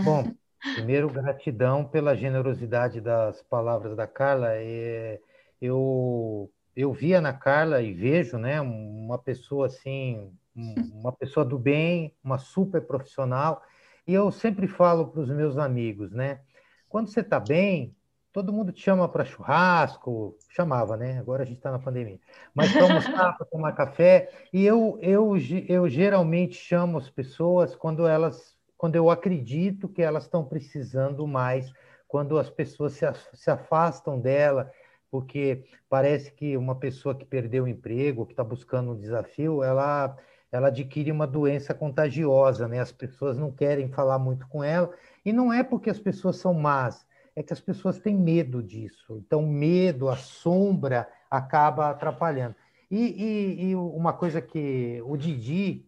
Bom, 0.03 0.35
primeiro, 0.75 1.09
gratidão 1.09 1.85
pela 1.85 2.13
generosidade 2.13 2.99
das 2.99 3.41
palavras 3.43 3.95
da 3.95 4.05
Carla. 4.05 4.49
É, 4.55 5.21
eu, 5.61 6.51
eu 6.75 6.91
via 6.91 7.21
na 7.21 7.31
Carla 7.31 7.81
e 7.81 7.93
vejo 7.93 8.37
né, 8.37 8.59
uma 8.59 9.17
pessoa 9.17 9.67
assim, 9.67 10.29
uma 10.53 11.13
pessoa 11.13 11.45
do 11.45 11.57
bem, 11.57 12.13
uma 12.21 12.37
super 12.37 12.81
profissional. 12.81 13.63
E 14.05 14.13
eu 14.13 14.29
sempre 14.29 14.67
falo 14.67 15.07
para 15.07 15.21
os 15.21 15.29
meus 15.29 15.57
amigos, 15.57 16.11
né? 16.11 16.41
Quando 16.89 17.09
você 17.09 17.21
está 17.21 17.39
bem, 17.39 17.95
todo 18.37 18.53
mundo 18.53 18.71
te 18.71 18.83
chama 18.83 19.09
para 19.09 19.25
churrasco, 19.25 20.37
chamava, 20.49 20.95
né? 20.95 21.17
Agora 21.17 21.41
a 21.41 21.45
gente 21.45 21.57
está 21.57 21.71
na 21.71 21.79
pandemia. 21.79 22.19
Mas 22.53 22.71
para 22.71 22.83
almoçar, 22.83 23.33
para 23.35 23.47
tomar 23.47 23.71
café. 23.71 24.29
E 24.53 24.63
eu, 24.63 24.99
eu, 25.01 25.33
eu 25.67 25.89
geralmente 25.89 26.53
chamo 26.53 26.99
as 26.99 27.09
pessoas 27.09 27.75
quando 27.75 28.05
elas, 28.05 28.55
quando 28.77 28.95
eu 28.95 29.09
acredito 29.09 29.89
que 29.89 30.03
elas 30.03 30.25
estão 30.25 30.45
precisando 30.45 31.25
mais, 31.25 31.73
quando 32.07 32.37
as 32.37 32.47
pessoas 32.47 32.93
se, 32.93 33.07
se 33.33 33.49
afastam 33.49 34.19
dela, 34.19 34.71
porque 35.09 35.63
parece 35.89 36.31
que 36.31 36.55
uma 36.55 36.75
pessoa 36.75 37.15
que 37.15 37.25
perdeu 37.25 37.63
o 37.63 37.67
emprego, 37.67 38.23
que 38.23 38.33
está 38.33 38.43
buscando 38.43 38.91
um 38.91 38.99
desafio, 38.99 39.63
ela 39.63 40.15
ela 40.51 40.67
adquire 40.67 41.11
uma 41.11 41.25
doença 41.25 41.73
contagiosa, 41.73 42.67
né? 42.67 42.79
As 42.79 42.91
pessoas 42.91 43.35
não 43.35 43.51
querem 43.51 43.89
falar 43.89 44.19
muito 44.19 44.47
com 44.47 44.63
ela, 44.63 44.93
e 45.25 45.33
não 45.33 45.51
é 45.51 45.63
porque 45.63 45.89
as 45.89 45.99
pessoas 45.99 46.37
são 46.37 46.53
más, 46.53 47.05
é 47.37 47.43
que 47.43 47.53
as 47.53 47.59
pessoas 47.59 47.99
têm 47.99 48.17
medo 48.17 48.63
disso. 48.63 49.21
Então, 49.23 49.45
medo, 49.45 50.09
a 50.09 50.17
sombra, 50.17 51.07
acaba 51.29 51.91
atrapalhando. 51.91 52.55
E, 52.89 52.97
e, 52.97 53.63
e 53.69 53.75
uma 53.75 54.11
coisa 54.11 54.41
que 54.41 54.99
o 55.05 55.15
Didi, 55.15 55.85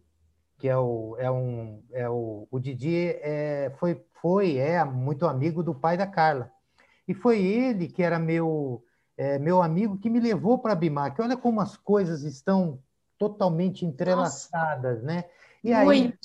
que 0.56 0.68
é 0.68 0.76
o, 0.76 1.16
é 1.18 1.28
um, 1.28 1.82
é 1.90 2.08
o, 2.08 2.46
o 2.48 2.60
Didi 2.60 3.16
é, 3.20 3.72
foi, 3.80 4.00
foi, 4.22 4.58
é 4.58 4.84
muito 4.84 5.26
amigo 5.26 5.60
do 5.60 5.74
pai 5.74 5.96
da 5.96 6.06
Carla. 6.06 6.52
E 7.08 7.14
foi 7.14 7.42
ele 7.44 7.88
que 7.88 8.04
era 8.04 8.16
meu, 8.16 8.84
é, 9.16 9.36
meu 9.36 9.60
amigo 9.60 9.98
que 9.98 10.08
me 10.08 10.20
levou 10.20 10.56
para 10.56 10.74
a 10.74 10.76
Bimac. 10.76 11.20
Olha 11.20 11.36
como 11.36 11.60
as 11.60 11.76
coisas 11.76 12.22
estão 12.22 12.78
totalmente 13.18 13.84
entrelaçadas, 13.84 15.02
Nossa. 15.02 15.14
né? 15.14 15.24
E 15.64 15.72
aí, 15.72 15.84
muito 15.84 16.16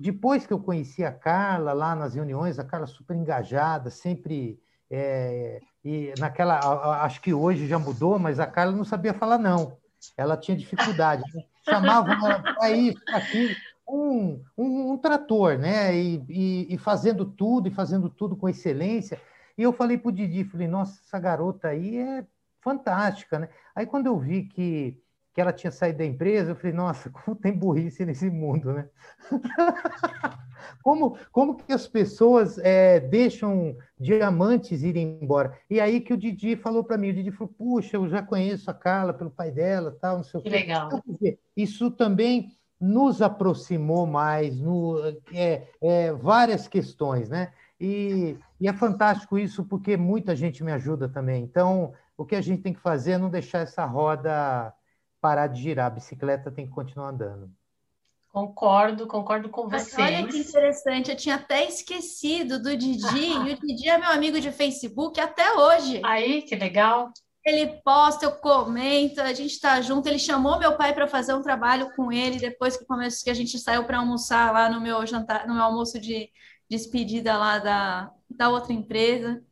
depois 0.00 0.46
que 0.46 0.52
eu 0.52 0.58
conheci 0.58 1.04
a 1.04 1.12
Carla 1.12 1.74
lá 1.74 1.94
nas 1.94 2.14
reuniões, 2.14 2.58
a 2.58 2.64
Carla 2.64 2.86
super 2.86 3.14
engajada, 3.14 3.90
sempre. 3.90 4.58
É, 4.90 5.60
e 5.84 6.14
naquela. 6.18 6.58
Acho 7.04 7.20
que 7.20 7.34
hoje 7.34 7.66
já 7.66 7.78
mudou, 7.78 8.18
mas 8.18 8.40
a 8.40 8.46
Carla 8.46 8.72
não 8.72 8.84
sabia 8.84 9.12
falar 9.12 9.36
não. 9.36 9.76
Ela 10.16 10.38
tinha 10.38 10.56
dificuldade. 10.56 11.22
Chamavam 11.68 12.14
ela 12.14 12.40
para 12.40 12.70
isso, 12.70 12.98
para 13.04 13.18
aquilo. 13.18 13.54
Um, 13.86 14.42
um, 14.56 14.92
um, 14.92 14.96
trator, 14.96 15.58
né? 15.58 15.94
E, 15.94 16.24
e, 16.28 16.74
e, 16.74 16.78
fazendo 16.78 17.26
tudo, 17.26 17.68
e 17.68 17.70
fazendo 17.70 18.08
tudo 18.08 18.34
com 18.34 18.48
excelência. 18.48 19.20
E 19.58 19.62
eu 19.62 19.72
falei 19.72 19.98
para 19.98 20.08
o 20.08 20.12
Didi, 20.12 20.44
falei, 20.44 20.66
nossa, 20.66 20.98
essa 21.04 21.18
garota 21.18 21.68
aí 21.68 21.98
é 21.98 22.24
fantástica, 22.62 23.38
né? 23.38 23.48
Aí 23.74 23.84
quando 23.84 24.06
eu 24.06 24.18
vi 24.18 24.44
que 24.44 24.98
que 25.40 25.42
ela 25.42 25.52
tinha 25.52 25.70
saído 25.70 25.98
da 25.98 26.04
empresa, 26.04 26.50
eu 26.50 26.56
falei, 26.56 26.72
nossa, 26.72 27.08
como 27.10 27.34
tem 27.34 27.52
burrice 27.52 28.04
nesse 28.04 28.28
mundo, 28.28 28.72
né? 28.74 28.88
como, 30.84 31.16
como 31.32 31.56
que 31.56 31.72
as 31.72 31.86
pessoas 31.86 32.58
é, 32.58 33.00
deixam 33.00 33.76
diamantes 33.98 34.82
irem 34.82 35.18
embora? 35.22 35.58
E 35.68 35.80
aí 35.80 36.00
que 36.00 36.12
o 36.12 36.16
Didi 36.16 36.56
falou 36.56 36.84
para 36.84 36.98
mim, 36.98 37.10
o 37.10 37.14
Didi 37.14 37.30
falou, 37.30 37.52
puxa, 37.56 37.96
eu 37.96 38.06
já 38.08 38.22
conheço 38.22 38.70
a 38.70 38.74
Carla 38.74 39.14
pelo 39.14 39.30
pai 39.30 39.50
dela, 39.50 39.96
tal, 39.98 40.18
não 40.18 40.24
sei 40.24 40.40
o 40.40 40.42
que. 40.42 40.50
legal. 40.50 40.88
Então, 40.88 41.02
isso 41.56 41.90
também 41.90 42.54
nos 42.78 43.22
aproximou 43.22 44.06
mais, 44.06 44.58
no, 44.58 44.98
é, 45.32 45.68
é, 45.82 46.12
várias 46.12 46.68
questões, 46.68 47.28
né? 47.28 47.52
E, 47.78 48.36
e 48.60 48.68
é 48.68 48.72
fantástico 48.74 49.38
isso 49.38 49.64
porque 49.64 49.96
muita 49.96 50.36
gente 50.36 50.62
me 50.62 50.72
ajuda 50.72 51.08
também. 51.08 51.42
Então, 51.42 51.92
o 52.16 52.26
que 52.26 52.36
a 52.36 52.40
gente 52.42 52.62
tem 52.62 52.74
que 52.74 52.80
fazer 52.80 53.12
é 53.12 53.18
não 53.18 53.30
deixar 53.30 53.60
essa 53.60 53.84
roda 53.86 54.74
parar 55.20 55.46
de 55.46 55.60
girar, 55.60 55.86
a 55.86 55.90
bicicleta 55.90 56.50
tem 56.50 56.66
que 56.66 56.72
continuar 56.72 57.10
andando. 57.10 57.50
Concordo, 58.32 59.08
concordo 59.08 59.48
com 59.48 59.68
vocês. 59.68 59.98
Olha 59.98 60.26
que 60.26 60.38
interessante, 60.38 61.10
eu 61.10 61.16
tinha 61.16 61.34
até 61.34 61.66
esquecido 61.66 62.62
do 62.62 62.76
Didi, 62.76 63.26
e 63.26 63.52
o 63.52 63.58
Didi 63.58 63.88
é 63.88 63.98
meu 63.98 64.10
amigo 64.10 64.40
de 64.40 64.52
Facebook 64.52 65.20
até 65.20 65.52
hoje. 65.52 66.00
Aí, 66.04 66.42
que 66.42 66.54
legal. 66.54 67.12
Ele 67.44 67.80
posta, 67.82 68.26
eu 68.26 68.32
comento, 68.32 69.20
a 69.20 69.32
gente 69.32 69.52
está 69.52 69.80
junto. 69.80 70.06
Ele 70.06 70.18
chamou 70.18 70.60
meu 70.60 70.76
pai 70.76 70.94
para 70.94 71.08
fazer 71.08 71.34
um 71.34 71.42
trabalho 71.42 71.90
com 71.96 72.12
ele 72.12 72.38
depois 72.38 72.76
que, 72.76 72.84
começou, 72.84 73.24
que 73.24 73.30
a 73.30 73.34
gente 73.34 73.58
saiu 73.58 73.84
para 73.84 73.98
almoçar 73.98 74.52
lá 74.52 74.68
no 74.68 74.80
meu 74.80 75.04
jantar, 75.06 75.48
no 75.48 75.54
meu 75.54 75.64
almoço 75.64 75.98
de 75.98 76.30
despedida 76.68 77.36
lá 77.36 77.58
da, 77.58 78.12
da 78.28 78.48
outra 78.48 78.72
empresa. 78.72 79.42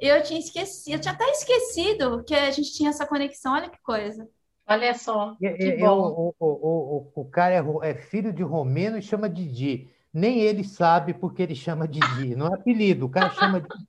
Eu 0.00 0.22
tinha 0.22 0.40
esquecido, 0.40 0.94
eu 0.94 1.00
tinha 1.00 1.14
até 1.14 1.28
esquecido 1.30 2.24
que 2.24 2.34
a 2.34 2.50
gente 2.50 2.72
tinha 2.72 2.90
essa 2.90 3.06
conexão. 3.06 3.52
Olha 3.52 3.68
que 3.68 3.80
coisa. 3.82 4.28
Olha 4.68 4.94
só. 4.94 5.34
Que 5.36 5.46
eu, 5.46 5.92
o, 5.92 6.34
o, 6.38 6.46
o, 6.46 7.12
o 7.14 7.24
cara 7.24 7.54
é, 7.54 7.90
é, 7.90 7.94
filho 7.94 8.32
de 8.32 8.42
romeno 8.42 8.98
e 8.98 9.02
chama 9.02 9.28
Didi. 9.28 9.88
Nem 10.12 10.40
ele 10.40 10.62
sabe 10.62 11.14
porque 11.14 11.42
ele 11.42 11.54
chama 11.54 11.88
Didi. 11.88 12.36
Não 12.36 12.48
é 12.48 12.54
apelido, 12.54 13.06
o 13.06 13.08
cara 13.08 13.30
chama 13.30 13.60
Didi. 13.60 13.88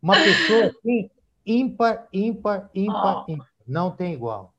Uma 0.00 0.14
pessoa 0.14 0.66
assim, 0.66 1.10
ímpar, 1.44 2.08
ímpar, 2.12 2.70
ímpar, 2.74 3.24
oh. 3.28 3.30
ímpar. 3.30 3.48
Não 3.66 3.90
tem 3.90 4.14
igual. 4.14 4.54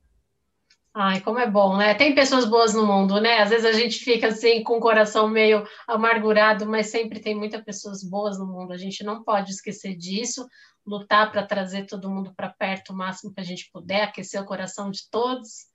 Ai, 0.99 1.21
como 1.21 1.37
é 1.37 1.47
bom, 1.47 1.77
né? 1.77 1.93
Tem 1.93 2.15
pessoas 2.15 2.43
boas 2.43 2.73
no 2.73 2.83
mundo, 2.83 3.21
né? 3.21 3.37
Às 3.37 3.51
vezes 3.51 3.65
a 3.67 3.71
gente 3.71 3.99
fica 3.99 4.29
assim 4.29 4.63
com 4.63 4.77
o 4.77 4.81
coração 4.81 5.27
meio 5.29 5.63
amargurado, 5.87 6.65
mas 6.65 6.87
sempre 6.87 7.19
tem 7.19 7.35
muitas 7.35 7.63
pessoas 7.63 8.03
boas 8.03 8.39
no 8.39 8.47
mundo. 8.47 8.73
A 8.73 8.77
gente 8.77 9.03
não 9.03 9.23
pode 9.23 9.51
esquecer 9.51 9.95
disso 9.95 10.47
lutar 10.83 11.31
para 11.31 11.45
trazer 11.45 11.85
todo 11.85 12.09
mundo 12.09 12.33
para 12.35 12.49
perto 12.49 12.93
o 12.93 12.95
máximo 12.95 13.31
que 13.31 13.39
a 13.39 13.43
gente 13.43 13.69
puder, 13.71 14.05
aquecer 14.05 14.41
o 14.41 14.45
coração 14.45 14.89
de 14.89 15.07
todos. 15.11 15.67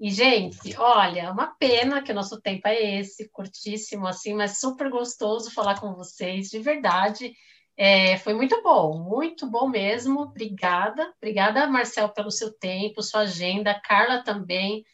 E, 0.00 0.10
gente, 0.10 0.74
olha, 0.78 1.30
uma 1.30 1.48
pena 1.58 2.02
que 2.02 2.10
o 2.10 2.14
nosso 2.14 2.40
tempo 2.40 2.66
é 2.66 2.98
esse, 2.98 3.28
curtíssimo 3.28 4.06
assim, 4.06 4.32
mas 4.32 4.58
super 4.58 4.88
gostoso 4.88 5.50
falar 5.50 5.78
com 5.78 5.92
vocês, 5.92 6.48
de 6.48 6.58
verdade. 6.58 7.34
É, 7.76 8.18
foi 8.18 8.34
muito 8.34 8.62
bom, 8.62 8.98
muito 8.98 9.48
bom 9.50 9.68
mesmo. 9.68 10.22
Obrigada. 10.22 11.12
Obrigada, 11.16 11.66
Marcel, 11.66 12.08
pelo 12.10 12.30
seu 12.30 12.52
tempo, 12.52 13.02
sua 13.02 13.22
agenda. 13.22 13.80
Carla 13.80 14.22
também. 14.22 14.84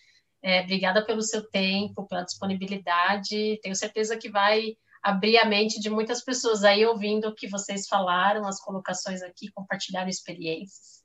É, 0.42 0.62
obrigada 0.62 1.04
pelo 1.04 1.22
seu 1.22 1.48
tempo, 1.50 2.06
pela 2.06 2.22
disponibilidade. 2.22 3.58
Tenho 3.62 3.74
certeza 3.74 4.16
que 4.16 4.30
vai 4.30 4.76
abrir 5.02 5.38
a 5.38 5.44
mente 5.44 5.80
de 5.80 5.90
muitas 5.90 6.22
pessoas 6.22 6.64
aí 6.64 6.84
ouvindo 6.84 7.28
o 7.28 7.34
que 7.34 7.48
vocês 7.48 7.86
falaram, 7.88 8.46
as 8.46 8.60
colocações 8.60 9.22
aqui, 9.22 9.50
compartilharam 9.52 10.08
experiências. 10.08 10.98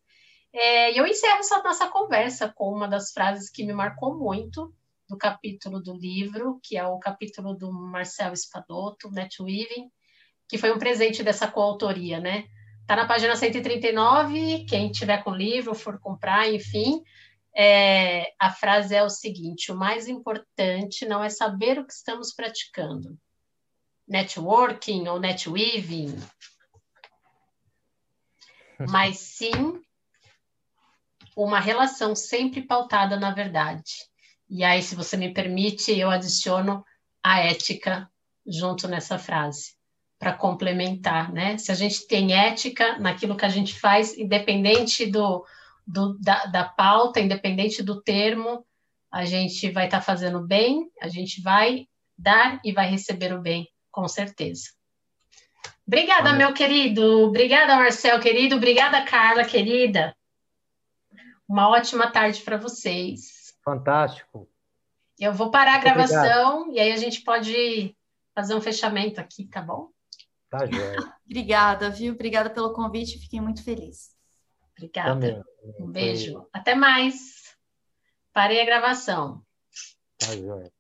É, 0.52 0.98
eu 0.98 1.08
encerro 1.08 1.40
essa 1.40 1.64
nossa 1.64 1.88
conversa 1.90 2.48
com 2.48 2.72
uma 2.72 2.88
das 2.88 3.12
frases 3.12 3.50
que 3.50 3.66
me 3.66 3.74
marcou 3.74 4.16
muito 4.16 4.74
do 5.10 5.18
capítulo 5.18 5.82
do 5.82 5.96
livro, 5.96 6.60
que 6.64 6.78
é 6.78 6.86
o 6.86 7.00
capítulo 7.00 7.56
do 7.56 7.72
Marcel 7.72 8.34
Espadoto, 8.34 9.10
Netweaving, 9.12 9.92
que 10.48 10.58
foi 10.58 10.72
um 10.72 10.80
presente 10.80 11.24
dessa 11.24 11.48
coautoria, 11.48 12.20
né? 12.20 12.46
Está 12.82 12.96
na 12.98 13.08
página 13.08 13.36
139, 13.36 14.66
quem 14.66 14.92
tiver 14.92 15.24
com 15.24 15.32
o 15.32 15.36
livro, 15.36 15.74
for 15.74 16.00
comprar, 16.00 16.52
enfim, 16.52 17.02
é, 17.56 18.34
a 18.38 18.52
frase 18.52 18.94
é 18.94 19.02
o 19.04 19.10
seguinte: 19.10 19.72
o 19.72 19.76
mais 19.76 20.08
importante 20.08 21.06
não 21.06 21.24
é 21.24 21.30
saber 21.30 21.80
o 21.80 21.86
que 21.86 21.94
estamos 21.94 22.34
praticando, 22.34 23.18
networking 24.08 25.08
ou 25.08 25.20
netweaving, 25.20 26.16
mas 28.90 29.18
sim 29.20 29.82
uma 31.36 31.60
relação 31.60 32.16
sempre 32.16 32.62
pautada 32.62 33.18
na 33.18 33.32
verdade. 33.32 33.94
E 34.50 34.64
aí, 34.64 34.84
se 34.84 34.94
você 34.94 35.16
me 35.16 35.34
permite, 35.34 35.98
eu 35.98 36.12
adiciono 36.12 36.84
a 37.24 37.40
ética 37.40 38.12
junto 38.46 38.90
nessa 38.90 39.18
frase 39.18 39.74
para 40.24 40.32
complementar, 40.32 41.34
né? 41.34 41.58
Se 41.58 41.70
a 41.70 41.76
gente 41.76 42.08
tem 42.08 42.34
ética 42.34 42.98
naquilo 42.98 43.36
que 43.36 43.44
a 43.44 43.50
gente 43.50 43.78
faz, 43.78 44.18
independente 44.18 45.06
do, 45.06 45.46
do 45.86 46.18
da, 46.18 46.46
da, 46.46 46.64
pauta, 46.64 47.20
independente 47.20 47.84
do 47.84 48.02
termo, 48.02 48.66
a 49.12 49.26
gente 49.26 49.70
vai 49.70 49.84
estar 49.84 50.00
tá 50.00 50.04
fazendo 50.04 50.40
bem, 50.40 50.90
a 51.02 51.10
gente 51.10 51.42
vai 51.42 51.90
dar 52.18 52.62
e 52.64 52.72
vai 52.72 52.90
receber 52.90 53.34
o 53.34 53.42
bem 53.42 53.68
com 53.92 54.08
certeza. 54.08 54.70
Obrigada, 55.86 56.30
Amém. 56.30 56.46
meu 56.46 56.54
querido. 56.54 57.28
Obrigada, 57.28 57.76
Marcel, 57.76 58.18
querido. 58.22 58.56
Obrigada, 58.56 59.04
Carla, 59.04 59.44
querida. 59.44 60.16
Uma 61.46 61.68
ótima 61.68 62.10
tarde 62.10 62.40
para 62.40 62.56
vocês. 62.56 63.54
Fantástico. 63.62 64.50
Eu 65.20 65.34
vou 65.34 65.52
parar 65.52 65.76
a 65.76 65.80
gravação 65.80 66.62
Obrigado. 66.62 66.78
e 66.78 66.80
aí 66.80 66.92
a 66.94 66.98
gente 66.98 67.22
pode 67.24 67.94
fazer 68.34 68.56
um 68.56 68.62
fechamento 68.62 69.20
aqui, 69.20 69.46
tá 69.46 69.62
bom? 69.62 69.93
Tá 70.54 70.68
joia. 70.68 70.98
Obrigada, 71.26 71.90
viu? 71.90 72.14
Obrigada 72.14 72.48
pelo 72.48 72.74
convite. 72.74 73.18
Fiquei 73.18 73.42
muito 73.42 73.64
feliz. 73.64 74.12
Obrigada. 74.78 75.10
Também. 75.10 75.44
Um 75.80 75.92
beijo. 75.92 76.34
Foi... 76.34 76.48
Até 76.54 76.76
mais. 76.76 77.56
Parei 78.32 78.62
a 78.62 78.66
gravação. 78.66 79.44
Tá 80.20 80.36
joia. 80.36 80.72